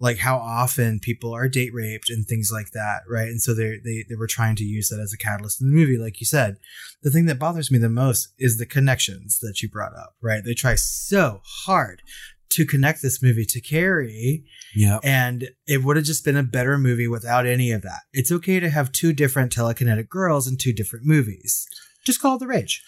[0.00, 3.28] like how often people are date raped and things like that, right?
[3.28, 5.74] And so they they they were trying to use that as a catalyst in the
[5.74, 6.56] movie, like you said.
[7.02, 10.42] The thing that bothers me the most is the connections that you brought up, right?
[10.44, 12.02] They try so hard
[12.50, 14.44] to connect this movie to Carrie,
[14.76, 14.98] Yeah.
[15.02, 18.02] and it would have just been a better movie without any of that.
[18.12, 21.66] It's okay to have two different telekinetic girls in two different movies.
[22.04, 22.80] Just call it the rage.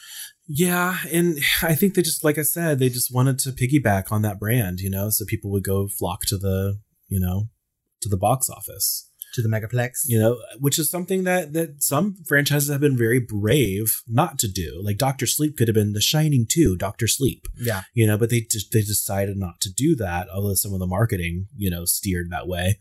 [0.47, 4.23] Yeah, and I think they just, like I said, they just wanted to piggyback on
[4.23, 7.49] that brand, you know, so people would go flock to the, you know,
[8.01, 10.03] to the box office, To the Megaplex.
[10.07, 14.49] you know, which is something that that some franchises have been very brave not to
[14.49, 14.81] do.
[14.85, 17.83] Like Doctor Sleep could have been The Shining too, Doctor Sleep, Yeah.
[17.95, 20.29] you know, but they just they decided not to do that.
[20.35, 22.79] Although some of the marketing, you know, steered that way.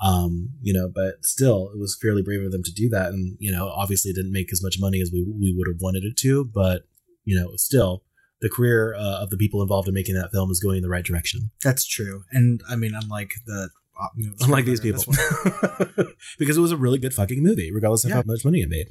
[0.00, 3.36] Um, you know, but still, it was fairly brave of them to do that, and
[3.40, 6.04] you know, obviously, it didn't make as much money as we we would have wanted
[6.04, 6.82] it to, but
[7.24, 8.04] you know, still,
[8.40, 10.88] the career uh, of the people involved in making that film is going in the
[10.88, 11.50] right direction.
[11.62, 12.24] That's true.
[12.30, 13.70] And I mean, unlike the
[14.16, 15.02] you know, Unlike these people,
[16.38, 18.16] because it was a really good fucking movie, regardless of Yeah.
[18.16, 18.88] how much money it made.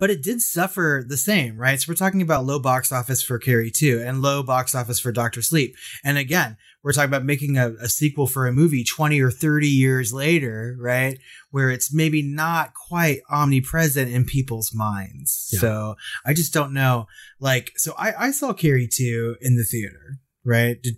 [0.00, 1.78] But it did suffer the same, right?
[1.78, 5.12] So we're talking about low box office for Carrie 2 and low box office for
[5.12, 5.76] Doctor Sleep.
[6.02, 9.68] And again, we're talking about making a, a sequel for a movie 20 or 30
[9.68, 11.18] years later, right?
[11.50, 15.50] Where it's maybe not quite omnipresent in people's minds.
[15.52, 15.60] Yeah.
[15.60, 17.06] So I just don't know.
[17.38, 20.82] Like, so I, I saw Carrie 2 in the theater, right?
[20.82, 20.94] Did,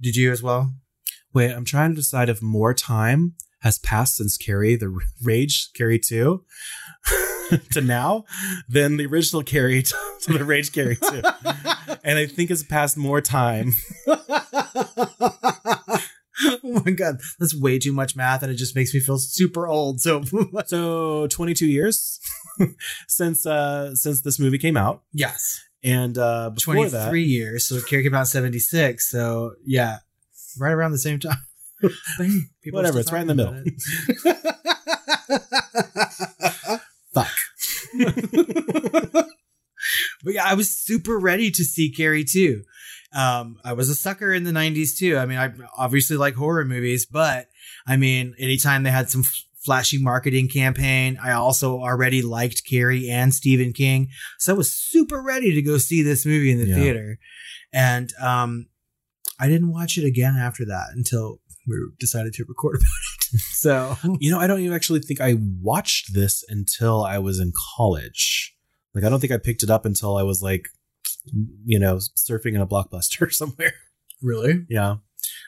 [0.00, 0.72] did you as well?
[1.34, 5.98] Wait, I'm trying to decide if more time has passed since Carrie, the Rage Carrie
[5.98, 6.44] 2,
[7.72, 8.24] to now
[8.68, 11.06] than the original Carrie to, to the Rage Carrie 2.
[12.04, 13.72] and I think it's passed more time.
[14.06, 14.20] oh
[16.84, 20.00] my god, that's way too much math, and it just makes me feel super old.
[20.00, 20.22] So
[20.66, 22.20] So 22 years
[23.08, 25.02] since uh since this movie came out.
[25.12, 27.66] yes, And uh before twenty that, years.
[27.66, 29.10] So Carrie came out seventy six.
[29.10, 29.98] So yeah,
[30.58, 31.38] right around the same time.
[31.82, 33.54] But hey, people are Whatever, it's right in the middle.
[37.14, 37.36] fuck.
[40.24, 42.62] but yeah, I was super ready to see Carrie too.
[43.14, 45.16] Um, I was a sucker in the '90s too.
[45.16, 47.48] I mean, I obviously like horror movies, but
[47.86, 53.08] I mean, anytime they had some f- flashy marketing campaign, I also already liked Carrie
[53.08, 54.08] and Stephen King,
[54.38, 56.74] so I was super ready to go see this movie in the Yeah.
[56.74, 57.18] theater.
[57.72, 58.66] And um,
[59.38, 62.86] I didn't watch it again after that until we decided to record about
[63.34, 63.40] it.
[63.52, 67.52] so You know, I don't even actually think I watched this until I was in
[67.76, 68.54] college.
[68.94, 70.62] Like, I don't think I picked it up until I was like,
[71.64, 73.72] you know, surfing in a blockbuster somewhere.
[74.22, 74.96] really, Yeah.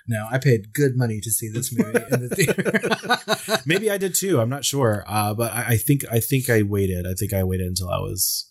[0.09, 3.63] no, I paid good money to see this movie in the theater.
[3.67, 4.41] Maybe I did too.
[4.41, 5.05] I'm not sure.
[5.07, 7.07] Uh, but I, I think I think I waited.
[7.07, 8.51] I think I waited until I was,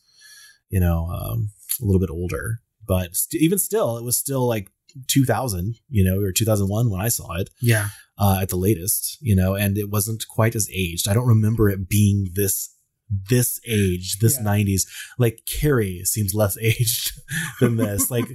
[0.69, 1.49] you know, um,
[1.81, 2.59] a little bit older.
[2.87, 4.69] But st- even still, it was still like
[5.07, 7.89] 2000, you know, or 2001 when I saw it yeah.
[8.17, 11.07] uh, at the latest, you know, and it wasn't quite as aged.
[11.07, 12.73] I don't remember it being this
[13.09, 14.45] this age, this Yeah.
[14.45, 14.81] 90s.
[15.17, 17.11] Like Carrie seems less aged
[17.59, 18.11] than this.
[18.11, 18.25] Like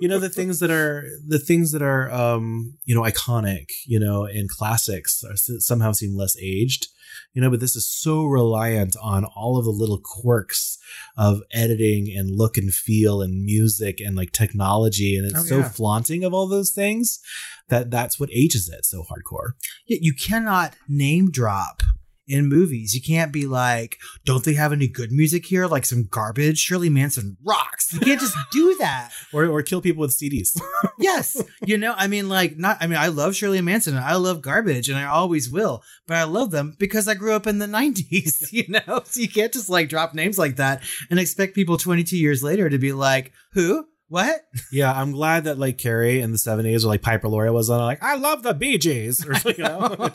[0.00, 3.98] you know the things that are the things that are um you know iconic you
[3.98, 6.86] know and classics are, somehow seem less aged
[7.34, 10.78] you know but this is so reliant on all of the little quirks
[11.16, 15.58] of editing and look and feel and music and like technology and it's Oh, so
[15.58, 15.68] yeah.
[15.68, 17.20] flaunting of all those things
[17.68, 19.52] that that's what ages it so hardcore
[19.86, 21.82] Yeah, you cannot name drop
[22.30, 22.94] in movies.
[22.94, 25.66] You can't be like, don't they have any good music here?
[25.66, 26.58] Like some garbage?
[26.58, 27.92] Shirley Manson rocks.
[27.92, 29.10] You can't just do that.
[29.32, 30.60] or or kill people with CDs
[30.98, 31.42] yes.
[31.64, 34.42] You know, I mean, like, not, I mean, I love Shirley Manson and I love
[34.42, 37.66] garbage and I always will, but I love them because I grew up in the
[37.66, 39.02] 90s, you know?
[39.04, 42.68] So you can't just like drop names like that and expect people 22 years later
[42.68, 43.86] to be like, who?
[44.10, 44.44] What?
[44.72, 47.80] yeah I'm glad that like Carrie in the 70s or like Piper Laurie was on
[47.80, 49.96] like I love the Bee Gees or you know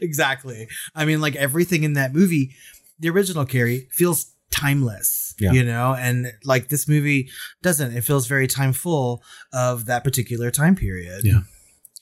[0.00, 0.68] exactly.
[0.94, 2.54] I mean, like everything in that movie,
[2.98, 5.52] the original Carrie feels timeless, Yeah.
[5.52, 7.30] you know, and like this movie
[7.62, 7.96] doesn't.
[7.96, 9.22] It feels very time full
[9.52, 11.24] of that particular time period.
[11.24, 11.40] Yeah.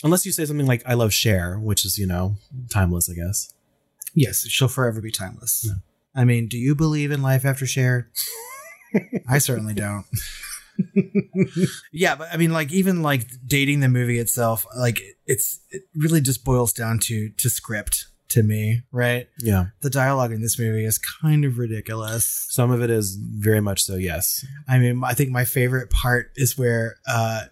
[0.03, 2.37] Unless you say something like "I love Cher," which is you know
[2.71, 3.53] timeless, I guess.
[4.15, 5.69] Yes, she'll forever be timeless.
[6.15, 8.11] I mean, do you believe in life after Cher?
[9.29, 10.07] I certainly don't.
[11.93, 16.21] yeah, but I mean, like even like dating the movie itself, like it's it really
[16.21, 19.29] just boils down to to script to me, right?
[19.41, 19.67] Yeah.
[19.81, 22.47] The dialogue in this movie is kind of ridiculous.
[22.49, 24.45] Some of it is very much so, yes.
[24.69, 27.43] I mean, I think my favorite part is where uh,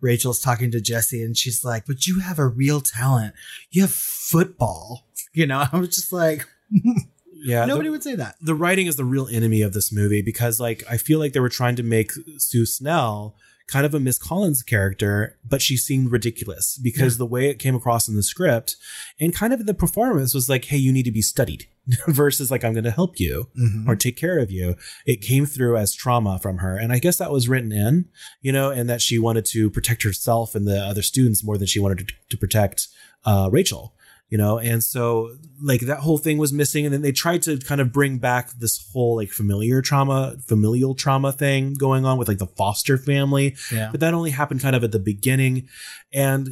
[0.00, 3.34] Rachel's talking to Jesse and she's like, But you have a real talent.
[3.70, 5.06] You have football.
[5.36, 6.46] You know, I was just like,
[7.44, 7.66] Yeah.
[7.66, 8.36] Nobody the, would say that.
[8.40, 11.40] The writing is the real enemy of this movie because, like, I feel like they
[11.40, 16.12] were trying to make Sue Snell kind of a Miss Collins character, but she seemed
[16.12, 17.18] ridiculous because yeah.
[17.18, 18.76] the way it came across in the script
[19.18, 21.66] and kind of in the performance was like, hey, you need to be studied
[22.06, 23.88] versus like, I'm going to help you mm-hmm.
[23.88, 24.76] or take care of you.
[25.06, 26.76] It came through as trauma from her.
[26.76, 28.06] And I guess that was written in,
[28.42, 31.66] you know, and that she wanted to protect herself and the other students more than
[31.66, 32.88] she wanted to, to protect
[33.24, 33.93] uh, Rachel
[34.34, 35.30] you know and so
[35.62, 38.50] like that whole thing was missing and then they tried to kind of bring back
[38.54, 43.54] this whole like familiar trauma familial trauma thing going on with like the foster family
[43.70, 43.90] yeah.
[43.92, 45.68] but that only happened kind of at the beginning
[46.12, 46.48] and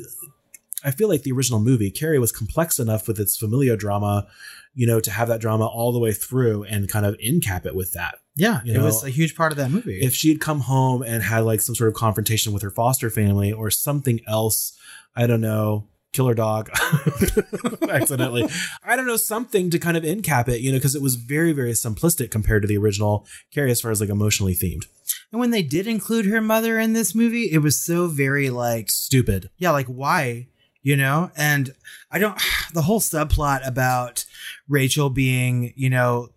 [0.85, 4.29] i feel like the original movie carrie was complex enough with its familial drama
[4.75, 7.67] you know to have that drama all the way through and kind of end cap
[7.67, 10.01] it with that yeah, you it know, was a huge part of that movie.
[10.01, 13.11] If she had come home and had like some sort of confrontation with her foster
[13.11, 14.73] family or something else,
[15.15, 16.71] I don't know, killer dog
[17.89, 18.49] accidentally.
[18.85, 21.17] I don't know, something to kind of end cap it, you know, because it was
[21.17, 24.87] very, very simplistic compared to the original Carrie as far as like emotionally themed.
[25.31, 28.91] And when they did include her mother in this movie, it was so very like
[28.91, 29.51] stupid.
[29.57, 30.49] Yeah, like why?
[30.83, 31.31] You know?
[31.37, 31.75] And
[32.11, 32.39] I don't
[32.75, 34.25] the whole subplot about
[34.69, 36.29] Rachel being, you know,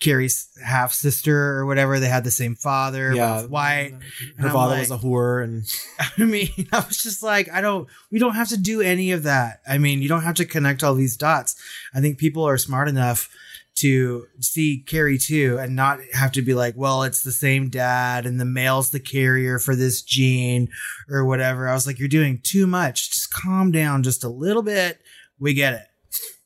[0.00, 1.98] Carrie's half sister or whatever.
[1.98, 3.14] They had the same father.
[3.14, 3.94] Yeah, white.
[4.38, 5.64] Her father like, was a whore, and
[6.18, 7.88] I mean, I was just like, I don't.
[8.10, 9.60] We don't have to do any of that.
[9.68, 11.56] I mean, you don't have to connect all these dots.
[11.94, 13.28] I think people are smart enough
[13.76, 18.24] to see Carrie too and not have to be like, well, it's the same dad
[18.24, 20.68] and the male's the carrier for this gene
[21.10, 21.68] or whatever.
[21.68, 23.10] I was like, you're doing too much.
[23.10, 24.98] Just calm down just a little bit.
[25.38, 25.86] We get it.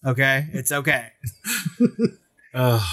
[0.05, 0.49] Okay.
[0.53, 1.09] It's okay.
[2.55, 2.85] uh,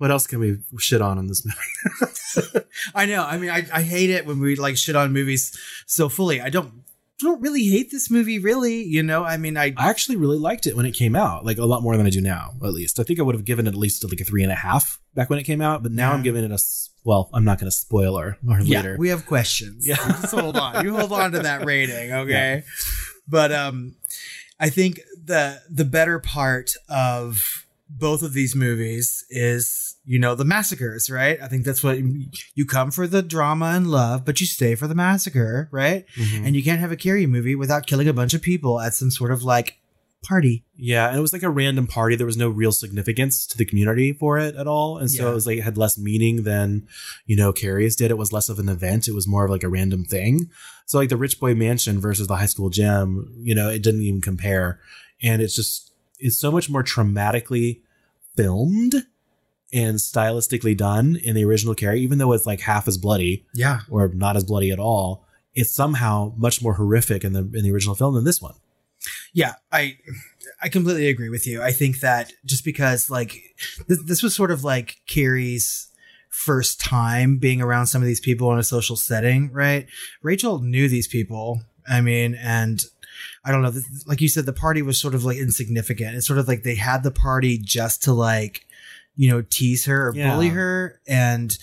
[0.00, 2.66] what else can we shit on in this movie?
[2.94, 3.22] I know.
[3.22, 5.54] I mean, I, I hate it when we like shit on movies
[5.86, 6.40] so fully.
[6.40, 6.84] I don't
[7.18, 8.82] don't really hate this movie, really.
[8.82, 11.58] You know, I mean, I I actually really liked it when it came out, like
[11.58, 12.52] a lot more than I do now.
[12.64, 14.50] At least I think I would have given it at least like a three and
[14.50, 16.16] a half back when it came out, but now yeah.
[16.16, 16.58] I'm giving it a
[17.04, 17.28] well.
[17.34, 18.96] I'm not going to spoil our, our yeah, later.
[18.98, 19.86] We have questions.
[19.86, 20.82] Yeah, just hold on.
[20.82, 22.54] You hold on to that rating, okay?
[22.54, 22.60] Yeah.
[23.28, 23.96] But um,
[24.58, 30.44] I think the the better part of both of these movies is you know, the
[30.44, 31.40] massacres, right?
[31.40, 31.96] I think that's what
[32.56, 36.04] you come for the drama and love, but you stay for the massacre, right?
[36.16, 36.46] Mm-hmm.
[36.46, 39.12] And you can't have a Carrie movie without killing a bunch of people at some
[39.12, 39.78] sort of like
[40.24, 40.64] party.
[40.74, 42.16] Yeah, and it was like a random party.
[42.16, 44.98] There was no real significance to the community for it at all.
[44.98, 45.30] And so yeah.
[45.30, 46.88] it was like it had less meaning than,
[47.26, 48.10] you know, Carrie's did.
[48.10, 49.06] It was less of an event.
[49.06, 50.50] It was more of like a random thing.
[50.86, 54.02] So like the Rich Boy Mansion versus the high school gym, you know, it didn't
[54.02, 54.80] even compare.
[55.22, 57.82] And it's just it's so much more traumatically
[58.36, 59.06] filmed
[59.72, 63.80] and stylistically done in the original Carrie, even though it's like half as bloody, yeah,
[63.90, 65.26] or not as bloody at all.
[65.54, 68.54] It's somehow much more horrific in the in the original film than this one.
[69.32, 69.98] Yeah, I
[70.62, 71.62] I completely agree with you.
[71.62, 73.36] I think that just because like
[73.88, 75.90] this, this was sort of like Carrie's
[76.28, 79.86] first time being around some of these people in a social setting, right?
[80.22, 81.62] Rachel knew these people.
[81.88, 82.80] I mean, and
[83.44, 83.72] I don't know,
[84.06, 86.16] like you said, the party was sort of like insignificant.
[86.16, 88.64] It's sort of like they had the party just to like
[89.16, 90.32] you know, tease her or yeah.
[90.32, 91.56] bully her and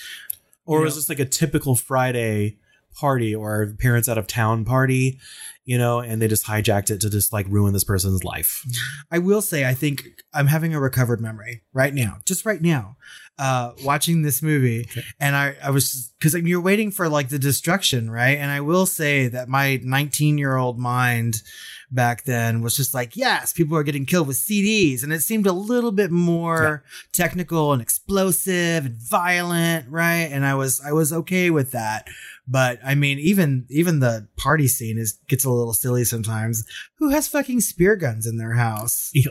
[0.66, 2.58] or was this like a typical Friday
[2.98, 5.20] party or parents out of town party,
[5.66, 8.66] you know, and they just hijacked it to just like ruin this person's life.
[9.12, 12.98] I will say, I think I'm having a recovered memory right now, just right now,
[13.38, 14.88] uh, watching this movie.
[14.90, 15.04] Okay.
[15.20, 18.38] And I, I was, cause you're waiting for like the destruction, right?
[18.38, 21.42] And I will say that my 19 year old mind,
[21.90, 25.04] back then was just like, yes, people are getting killed with CDs.
[25.04, 26.92] And it seemed a little bit more yeah.
[27.14, 30.30] technical and explosive and violent, right?
[30.32, 32.08] And I was, I was okay with that.
[32.48, 36.64] But I mean, even, even the party scene is, gets a little silly sometimes.
[37.00, 39.12] Who has fucking spear guns in their house?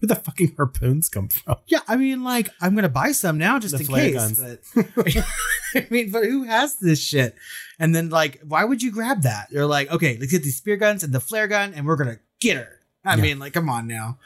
[0.00, 1.56] where the fucking harpoons come from?
[1.66, 4.14] Yeah, I mean, like, I'm gonna buy some now just the in case.
[4.14, 4.40] Guns.
[5.74, 7.34] I mean, but who has this shit?
[7.78, 9.48] And then, like, why would you grab that?
[9.50, 12.20] They're like, okay, let's get these spear guns and the flare gun, and we're gonna
[12.40, 12.80] get her.
[13.04, 13.22] I yeah.
[13.22, 14.18] mean, like, come on now.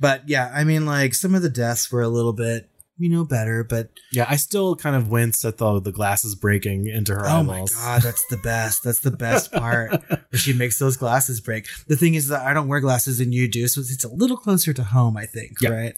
[0.00, 2.68] But yeah, I mean, like, some of the deaths were a little bit
[3.02, 6.86] we know better, but yeah, I still kind of wince at the the glasses breaking
[6.86, 7.74] into her oh eyeballs.
[7.74, 8.82] my god, that's the best.
[8.84, 11.66] That's the best part where she makes those glasses break.
[11.88, 14.38] The thing is that I don't wear glasses and you do, so it's a little
[14.38, 15.70] closer to home, I think, yeah.
[15.70, 15.94] right?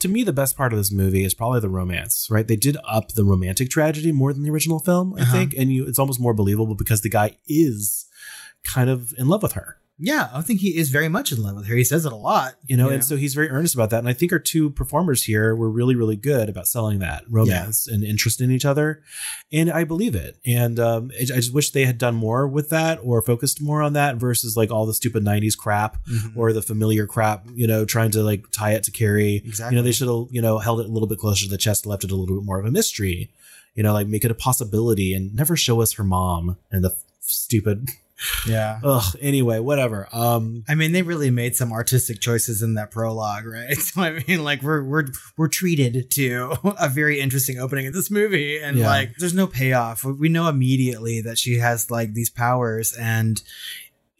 [0.00, 2.46] to me, the best part of this movie is probably the romance, right?
[2.46, 5.32] They did up the romantic tragedy more than the original film, I Uh-huh.
[5.32, 5.54] think.
[5.58, 8.06] And you, it's almost more believable because the guy is
[8.64, 9.78] kind of in love with her.
[10.00, 11.74] Yeah, I think he is very much in love with her.
[11.74, 12.54] He says it a lot.
[12.66, 13.98] You know, and so he's very earnest about that.
[13.98, 17.88] And I think our two performers here were really, really good about selling that romance
[17.88, 19.02] and interest in each other.
[19.52, 20.38] And I believe it.
[20.46, 23.94] And um, I just wish they had done more with that or focused more on
[23.94, 26.36] that versus like all the stupid 90s crap Mhm.
[26.36, 29.42] or the familiar crap, you know, trying to like tie it to Carrie.
[29.44, 29.74] Exactly.
[29.74, 31.58] You know, they should have, you know, held it a little bit closer to the
[31.58, 33.30] chest, left it a little bit more of a mystery,
[33.74, 36.90] you know, like make it a possibility and never show us her mom and the
[36.90, 37.88] f- stupid.
[38.48, 38.80] Yeah.
[38.82, 39.16] Ugh.
[39.20, 40.08] Anyway, whatever.
[40.12, 43.76] Um, I mean, they really made some artistic choices in that prologue, right?
[43.78, 45.06] So I mean, like we're we're
[45.36, 48.86] we're treated to a very interesting opening of this movie, and Yeah.
[48.88, 50.04] like there's no payoff.
[50.04, 53.40] We know immediately that she has like these powers, and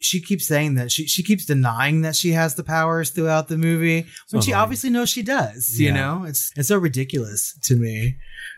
[0.01, 3.57] she keeps saying that she she keeps denying that she has the powers throughout the
[3.57, 4.61] movie when So she annoying.
[4.63, 5.77] obviously knows she does.
[5.77, 8.15] You know, it's it's so ridiculous to me,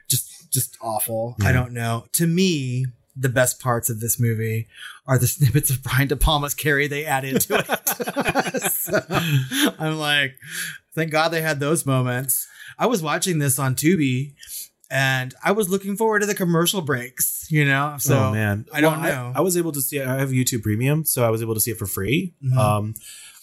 [0.08, 1.36] just just awful.
[1.44, 2.06] I don't know.
[2.14, 2.86] To me.
[3.16, 4.68] The best parts of this movie
[5.08, 8.62] are the snippets of Brian De Palma's Carrie they added to it.
[8.72, 9.00] So,
[9.80, 10.36] I'm like,
[10.96, 12.48] thank God they had those moments.
[12.80, 14.34] I was watching this on Tubi
[14.90, 17.96] and I was looking forward to the commercial breaks, you know?
[18.00, 19.34] So oh man, I don't Well, know.
[19.36, 20.08] I, was able to see it.
[20.08, 22.34] I have YouTube Premium, so I was able to see it for free.
[22.44, 22.58] Mhm.
[22.58, 22.94] Um,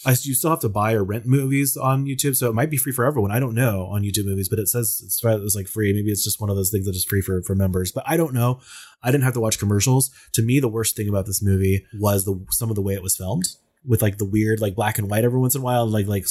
[0.07, 2.77] I you still have to buy or rent movies on YouTube, so it might be
[2.77, 3.33] free for everyone.
[3.33, 5.93] I don't know on YouTube movies, but it says it's, it's like free.
[5.93, 7.91] Maybe it's just one of those things that is free for for members.
[7.91, 8.61] But I don't know.
[9.03, 10.11] I didn't have to watch commercials.
[10.35, 13.03] To me, the worst thing about this movie was the some of the way it
[13.03, 13.49] was filmed.
[13.89, 16.27] With like the weird, like black and white every once in a while, like like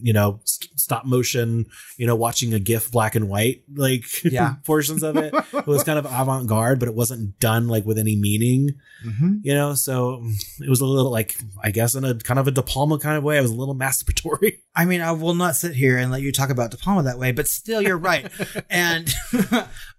[0.00, 1.66] you know stop motion,
[1.98, 4.54] you know watching a GIF black and white like Yeah.
[4.64, 5.34] portions of it.
[5.52, 8.70] It was kind of avant garde, but it wasn't done like with any meaning
[9.04, 9.40] Mhm.
[9.42, 10.22] you know so
[10.60, 13.16] it was a little like i guess in a kind of a de palma kind
[13.18, 16.10] of way it was a little masturbatory I mean, I will not sit here and
[16.10, 18.30] let you talk about De Palma that way, but still, you're right.
[18.70, 19.12] and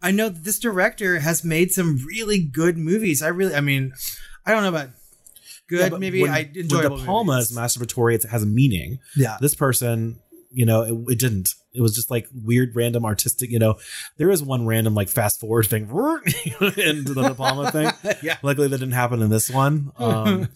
[0.01, 3.21] I know that this director has made some really good movies.
[3.21, 3.93] I really, I mean,
[4.47, 4.89] I don't know about
[5.77, 5.91] good.
[5.91, 6.97] Yeah, maybe when- I enjoyable.
[6.97, 7.51] de palma movies.
[7.51, 9.37] is masturbatory it has a meaning Yeah.
[9.41, 10.19] this person
[10.51, 13.73] you know it, it didn't it was just like weird random artistic you know
[14.17, 15.83] there is one random like fast forward thing
[16.77, 17.89] into the de palma thing
[18.21, 18.37] yeah.
[18.43, 20.47] luckily that didn't happen in this one um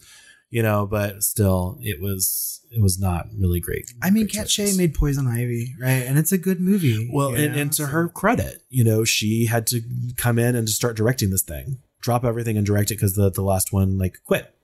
[0.50, 4.48] you know but still it was it was not really great I mean, Katt.
[4.50, 6.04] Shea made Poison Ivy, right?
[6.06, 7.08] And it's a good movie.
[7.10, 7.60] Well, and, know?
[7.62, 9.80] and to her credit, you know, she had to
[10.18, 13.30] come in and just start directing this thing, drop everything and direct it because the
[13.30, 14.54] the last one like quit.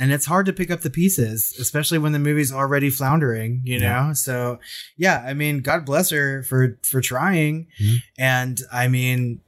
[0.00, 3.78] And it's hard to pick up the pieces, especially when the movie's already floundering, you
[3.78, 4.06] Yeah.
[4.08, 4.12] know?
[4.14, 4.58] So
[4.96, 7.66] yeah, I mean, God bless her for for trying.
[7.80, 8.02] Mhm.
[8.18, 9.40] And I mean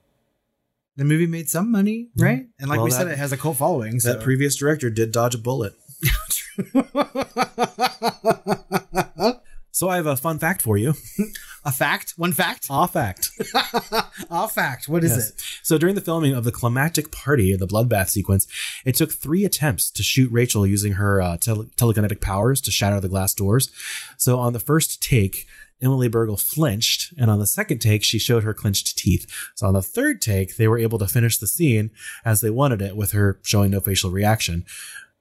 [0.96, 2.46] the movie made some money, right?
[2.61, 3.98] And like Well, we said, it has a cult following.
[3.98, 4.12] So.
[4.12, 5.74] That previous director did dodge a bullet.
[9.74, 10.94] So I have a fun fact for you.
[11.65, 12.15] a fact?
[12.17, 12.67] One fact?
[12.71, 13.31] Aw fact.
[14.31, 14.89] A fact.
[14.89, 15.31] What is Yes.
[15.31, 15.43] it?
[15.63, 18.47] So during the filming of the climactic party, the bloodbath sequence,
[18.85, 23.01] it took three attempts to shoot Rachel using her uh, tele- telekinetic powers to shatter
[23.01, 23.71] the glass doors.
[24.17, 25.47] So on the first take,
[25.81, 29.27] Emily Bergl flinched, and on the second take, she showed her clenched teeth.
[29.57, 31.91] So on the third take, they were able to finish the scene
[32.25, 34.65] as they wanted it, with her showing no facial reaction.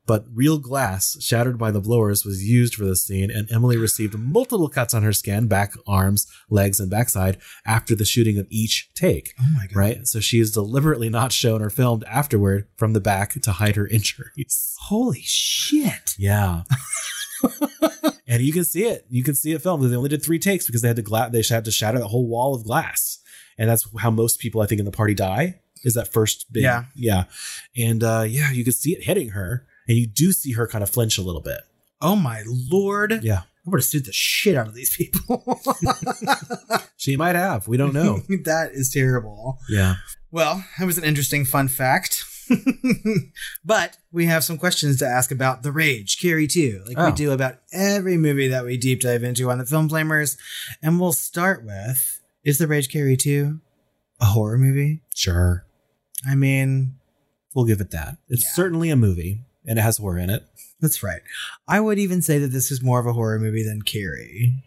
[0.08, 4.18] But real glass shattered by the blowers was used for the scene, and Emily received
[4.18, 8.90] multiple cuts on her skin, back, arms, legs, and backside after the shooting of each
[8.96, 9.34] take.
[9.40, 9.76] Oh my god.
[9.76, 10.08] Right?
[10.08, 13.88] So she is deliberately not shown or filmed afterward from the back to hide her
[13.88, 14.76] injuries.
[14.82, 16.16] Holy shit.
[16.18, 16.64] Yeah.
[18.28, 19.06] and you can see it.
[19.10, 19.84] You can see it filmed.
[19.90, 22.08] They only did three takes because they had to gla- they had to shatter the
[22.08, 23.20] whole wall of glass.
[23.58, 25.60] And that's how most people I think in the party die.
[25.84, 26.86] Is that first big Yeah.
[26.96, 27.24] yeah.
[27.76, 29.68] And uh yeah, you can see it hitting her.
[29.88, 31.62] And you do see her kind of flinch a little bit.
[32.02, 33.20] Oh my lord.
[33.24, 33.42] Yeah.
[33.44, 35.60] I would have sued the shit out of these people.
[36.98, 37.68] She might have.
[37.68, 38.20] We don't know.
[38.46, 39.58] that is terrible.
[39.70, 39.96] yeah.
[40.32, 42.24] Well, that was an interesting fun fact.
[43.66, 47.12] but we have some questions to ask about The Rage, Carrie 2, like we Oh.
[47.16, 50.38] do about every movie that we deep dive into on the Film Flamers.
[50.84, 53.60] And we'll start with Is The Rage Carrie 2
[54.20, 55.02] a horror movie?
[55.16, 55.66] Sure.
[56.28, 56.96] I mean,
[57.56, 58.18] We'll give it that.
[58.30, 58.52] It's Yeah.
[58.54, 60.44] certainly a movie and it has horror in it.
[60.80, 61.22] that's right.
[61.68, 64.64] I would even say that this is more of a horror movie than Carrie.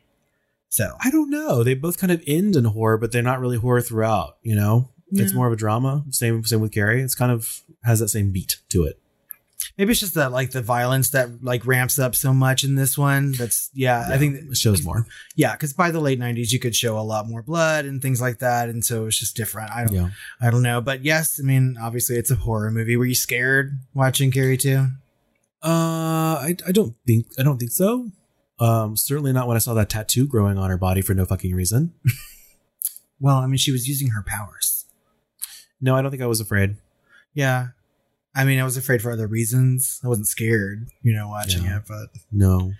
[0.68, 1.62] So, I don't know.
[1.62, 4.90] They both kind of end in horror, but they're not really horror throughout, you know?
[5.12, 6.04] It's more of a drama.
[6.10, 7.00] Same same with Carrie.
[7.00, 9.00] It's kind of has that same beat to it.
[9.78, 12.96] Maybe it's just that like the violence that like ramps up so much in this
[12.98, 13.32] one.
[13.32, 15.06] That's yeah, I think it shows more.
[15.36, 18.20] yeah, because by the late '90s you could show a lot more blood and things
[18.20, 19.70] like that, and so it's just different.
[19.70, 20.10] I don't, Yeah.
[20.40, 22.96] I don't know, but yes, I mean, obviously it's a horror movie.
[22.96, 24.86] Were you scared watching Carrie too?
[25.62, 28.10] Uh I, I don't think I don't think so.
[28.60, 31.54] Um, certainly not when I saw that tattoo growing on her body for no fucking
[31.54, 31.92] reason.
[33.20, 34.84] Well, I mean, she was using her powers.
[35.80, 36.76] No, I don't think I was afraid.
[37.32, 37.68] Yeah.
[38.34, 40.00] I mean, I was afraid for other reasons.
[40.04, 42.72] I wasn't scared, you know, watching it, but No.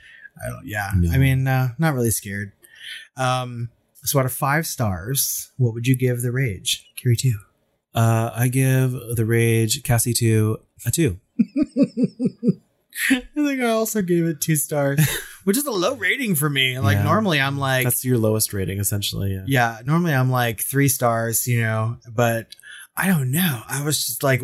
[0.45, 0.91] I don't, yeah.
[0.97, 1.13] No.
[1.13, 2.53] I mean, uh, not really scared.
[3.17, 3.69] Um,
[4.03, 6.87] so out of five stars, what would you give The Rage?
[6.97, 7.35] Carrie 2.
[7.95, 11.19] Uh, I give The Rage Cassie 2 a 2.
[13.11, 15.01] I think I also gave it two stars,
[15.45, 16.79] which is a low rating for me.
[16.79, 17.05] Like, Yeah.
[17.05, 19.33] normally I'm like, That's your lowest rating, essentially.
[19.35, 19.45] Yeah.
[19.47, 22.55] yeah, normally I'm like three stars, you know, but
[22.97, 23.63] I don't know.
[23.69, 24.43] I was just like,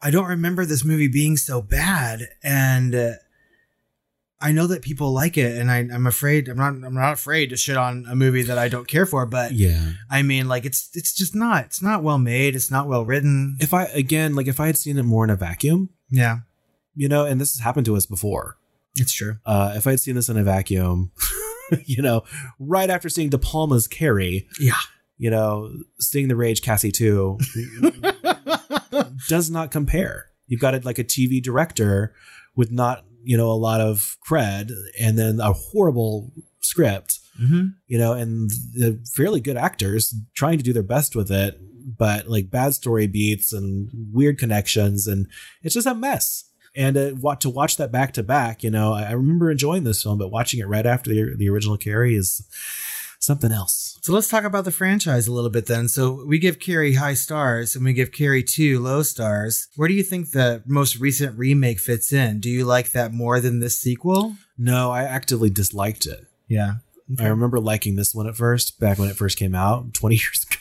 [0.00, 2.28] I don't remember this movie being so bad.
[2.42, 3.12] And, uh,
[4.40, 6.68] I know that people like it, and I, I'm afraid I'm not.
[6.68, 9.26] I'm not afraid to shit on a movie that I don't care for.
[9.26, 9.94] But Yeah.
[10.08, 11.64] I mean, like it's it's just not.
[11.64, 12.54] It's not well made.
[12.54, 13.56] It's not well written.
[13.58, 16.38] If I, again, like if I had seen it more in a vacuum, Yeah,
[16.94, 18.56] you know, and this has happened to us before.
[18.94, 19.38] it's true.
[19.44, 21.10] Uh, if I had seen this in a vacuum,
[21.84, 22.22] you know,
[22.60, 24.78] right after seeing De Palma's Carrie, Yeah,
[25.16, 25.68] you know,
[25.98, 27.38] seeing The Rage Cassie 2
[29.28, 30.26] does not compare.
[30.46, 32.14] You've got it like a TV director
[32.56, 37.68] with not, you know, a lot of cred and then a horrible script, mm-hmm.
[37.86, 41.60] you know, and the fairly good actors trying to do their best with it,
[41.96, 45.06] but like bad story beats and weird connections.
[45.06, 45.26] And
[45.62, 46.44] it's just a mess.
[46.74, 49.84] And uh, what to watch that back to back, you know, I, I remember enjoying
[49.84, 52.46] this film, but watching it right after the, the original Carrie is
[53.18, 53.98] something else.
[54.02, 55.88] So let's talk about the franchise a little bit then.
[55.88, 59.68] So we give Carrie high stars and we give Carrie two low stars.
[59.76, 62.40] Where do you think the most recent remake fits in?
[62.40, 64.36] Do you like that more than this sequel?
[64.56, 66.26] No, I actively disliked it.
[66.48, 66.74] Yeah.
[67.18, 70.46] I remember liking this one at first, back when it first came out, 20 years
[70.48, 70.60] ago.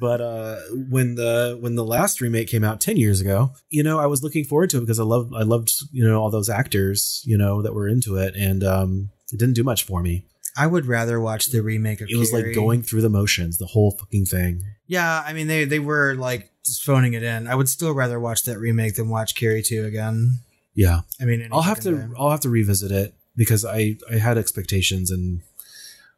[0.00, 0.56] but uh
[0.88, 4.22] when the when the last remake came out 10 years ago, you know, I was
[4.22, 7.36] looking forward to it because I loved I loved, you know, all those actors, you
[7.36, 10.24] know, that were into it and um it didn't do much for me.
[10.56, 12.44] I would rather watch the remake of It was Carrie.
[12.48, 14.62] like going through the motions, the whole fucking thing.
[14.86, 17.46] Yeah, I mean they they were like just phoning it in.
[17.46, 20.40] I would still rather watch that remake than watch Carrie 2 again.
[20.74, 21.00] Yeah.
[21.20, 22.06] I mean I'll have to day.
[22.18, 25.40] I'll have to revisit it because I I had expectations and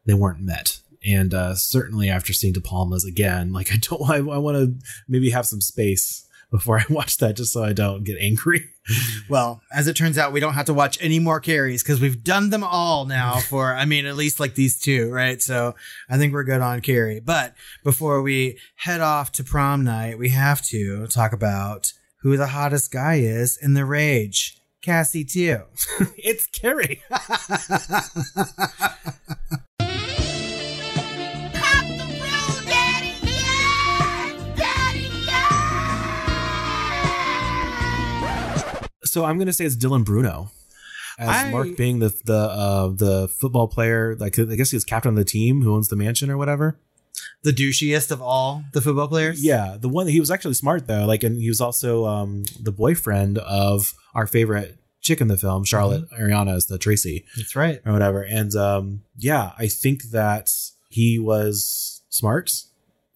[0.05, 0.79] they weren't met.
[1.05, 4.73] And uh, certainly after seeing De Palma's again, like I don't I, I want to
[5.07, 8.65] maybe have some space before I watch that just so I don't get angry.
[9.29, 12.23] Well, as it turns out, we don't have to watch any more Carries because we've
[12.23, 15.39] done them all now for, I mean, at least like these two, right?
[15.39, 15.75] So
[16.09, 17.19] I think we're good on Carrie.
[17.19, 22.47] But before we head off to prom night, we have to talk about who the
[22.47, 24.59] hottest guy is in the rage.
[24.81, 25.65] Cassie too.
[26.17, 27.03] it's Carrie.
[39.09, 40.51] So I'm gonna say it's Dylan Bruno.
[41.17, 44.85] As I- Mark being the the uh, the football player, like I guess he was
[44.85, 46.79] captain of the team who owns the mansion or whatever.
[47.43, 49.43] The douchiest of all the football players.
[49.43, 51.05] Yeah, the one he was actually smart though.
[51.05, 55.63] Like, and he was also um, the boyfriend of our favorite chick in the film,
[55.65, 57.79] Charlotte Ayanna, as the Tracy That's right.
[57.85, 58.21] or whatever.
[58.21, 60.49] And um, yeah, I think that
[60.89, 62.51] he was smart,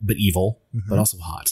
[0.02, 1.52] but evil, but also hot.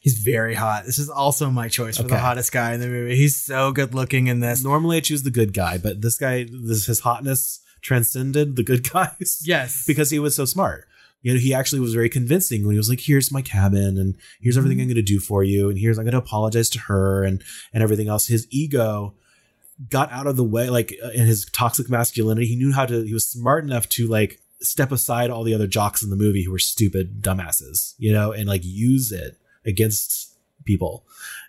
[0.00, 0.84] He's very hot.
[0.84, 3.16] This is also my choice for the hottest guy in the movie.
[3.16, 4.62] He's so good looking in this.
[4.62, 8.90] Normally, I choose the good guy, but this guy, this his hotness transcended the good
[8.92, 9.42] guys.
[9.44, 9.84] Yes.
[9.86, 10.86] because he was so smart.
[11.22, 14.14] You know, he actually was very convincing when he was like, "Here's my cabin, and
[14.40, 16.78] here's everything I'm going to do for you, and here's I'm going to apologize to
[16.80, 19.14] her, and and everything else." His ego
[19.90, 22.46] got out of the way, like uh, in his toxic masculinity.
[22.46, 23.02] He knew how to.
[23.02, 26.44] He was smart enough to like step aside all the other jocks in the movie
[26.44, 29.36] who were stupid dumbasses, you know, and like use it
[29.66, 31.04] against people.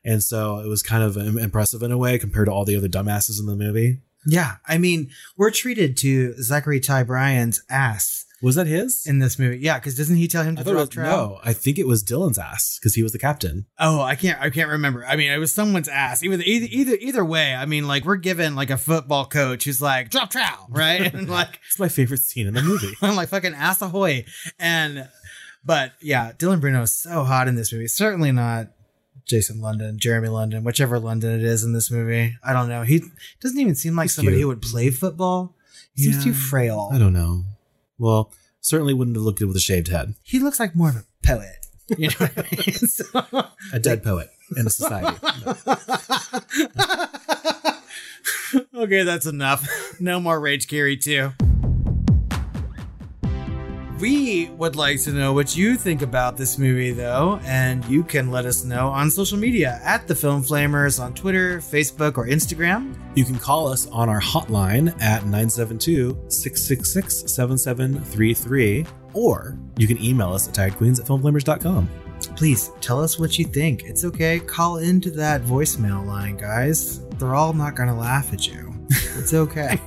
[0.05, 2.87] And so it was kind of impressive in a way compared to all the other
[2.89, 3.99] dumbasses in the movie.
[4.25, 4.55] Yeah.
[4.67, 9.05] I mean, we're treated to Zachary Ty Bryan's ass Was that his?
[9.07, 9.57] in this movie.
[9.59, 12.37] Yeah, because doesn't he tell him to throw was, no, I think it was Dylan's
[12.37, 13.65] ass because he was the captain.
[13.79, 14.39] Oh, I can't.
[14.41, 15.05] I can't remember.
[15.05, 16.23] I mean, it was someone's ass.
[16.23, 17.55] Either either either either way.
[17.55, 21.13] I mean, like we're given like a football coach who's like drop trowel, right?
[21.13, 22.93] and like It's my favorite scene in the movie.
[23.01, 24.25] I'm like fucking ass ahoy.
[24.59, 25.07] And
[25.67, 27.87] but yeah, Dylan Bruno is so hot in this movie.
[27.87, 28.69] Certainly not
[29.25, 32.35] Jason London, Jeremy London, whichever London it is in this movie.
[32.43, 32.81] I don't know.
[32.83, 33.03] He
[33.41, 34.41] doesn't even seem like He's somebody cute.
[34.43, 35.55] who would play football.
[35.93, 36.89] He seems too frail.
[36.93, 37.43] I don't know.
[37.99, 40.15] Well, certainly wouldn't have looked good with a shaved head.
[40.23, 41.65] He looks like more of a poet.
[41.97, 42.73] You know what I mean?
[42.73, 45.17] So- A dead poet in a society.
[48.75, 49.67] okay, that's enough.
[49.99, 51.31] No more Rage Carrie 2.
[53.99, 58.29] We would like to know what you think about this movie, though, and you can
[58.29, 62.95] let us know on social media at the Film Flamers on Twitter, Facebook, or Instagram.
[63.15, 70.31] You can call us on our hotline at 972 666 7733, or you can email
[70.31, 71.89] us at tiredqueens at filmflamers.com.
[72.35, 73.83] Please tell us what you think.
[73.83, 74.39] It's okay.
[74.39, 76.99] Call into that voicemail line, guys.
[77.17, 78.66] They're all not going to laugh at you.
[78.89, 79.79] It's okay.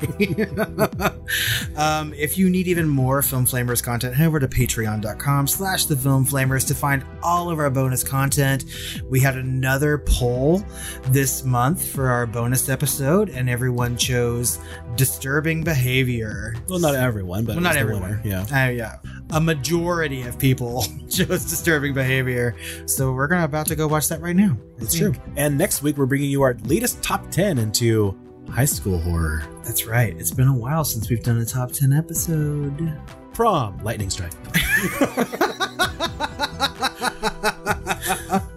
[1.77, 5.97] um, if you need even more Film Flamers content, head over to patreon.com slash the
[5.97, 8.65] Film Flamers to find all of our bonus content.
[9.09, 10.63] We had another poll
[11.09, 14.59] this month for our bonus episode, and everyone chose
[14.97, 16.55] disturbing behavior.
[16.69, 18.21] Well, not everyone, but Well, not everyone.
[18.25, 18.43] Yeah.
[18.53, 18.97] Uh, yeah.
[19.31, 22.57] A majority of people chose disturbing behavior.
[22.87, 24.59] So we're gonna about to go watch that right now.
[24.79, 25.15] It's true.
[25.37, 29.43] And next week, we're bringing you our latest top 10 into high school horror.
[29.65, 30.15] That's right.
[30.19, 32.99] It's been a while since we've done a top 10 episode.
[33.33, 34.33] Prom, Lightning Strike.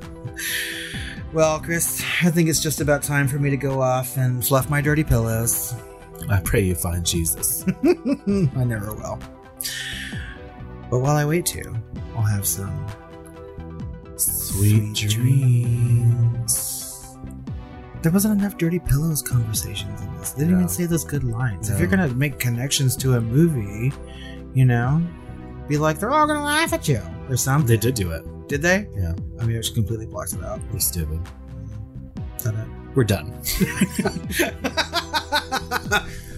[1.34, 4.70] Well, Chris, I think it's just about time for me to go off and fluff
[4.70, 5.74] my dirty pillows.
[6.30, 7.66] I pray you find Jesus.
[7.84, 9.18] I never will.
[10.92, 11.76] But while I wait to,
[12.16, 12.86] I'll have some
[14.16, 16.73] Sweet dreams.
[18.04, 20.32] There wasn't enough dirty pillows conversations in this.
[20.32, 20.60] They didn't No.
[20.60, 21.70] even say those good lines.
[21.70, 23.94] If you're gonna make connections to a movie,
[24.54, 25.02] you know,
[25.70, 27.66] be like they're all gonna laugh at you or something.
[27.68, 28.26] They did do it.
[28.50, 28.88] Did they?
[28.96, 29.14] Yeah.
[29.40, 30.60] I mean, I just completely blocked it out.
[30.72, 31.20] You're stupid.
[32.38, 32.68] Is that it?
[32.94, 33.34] We're done.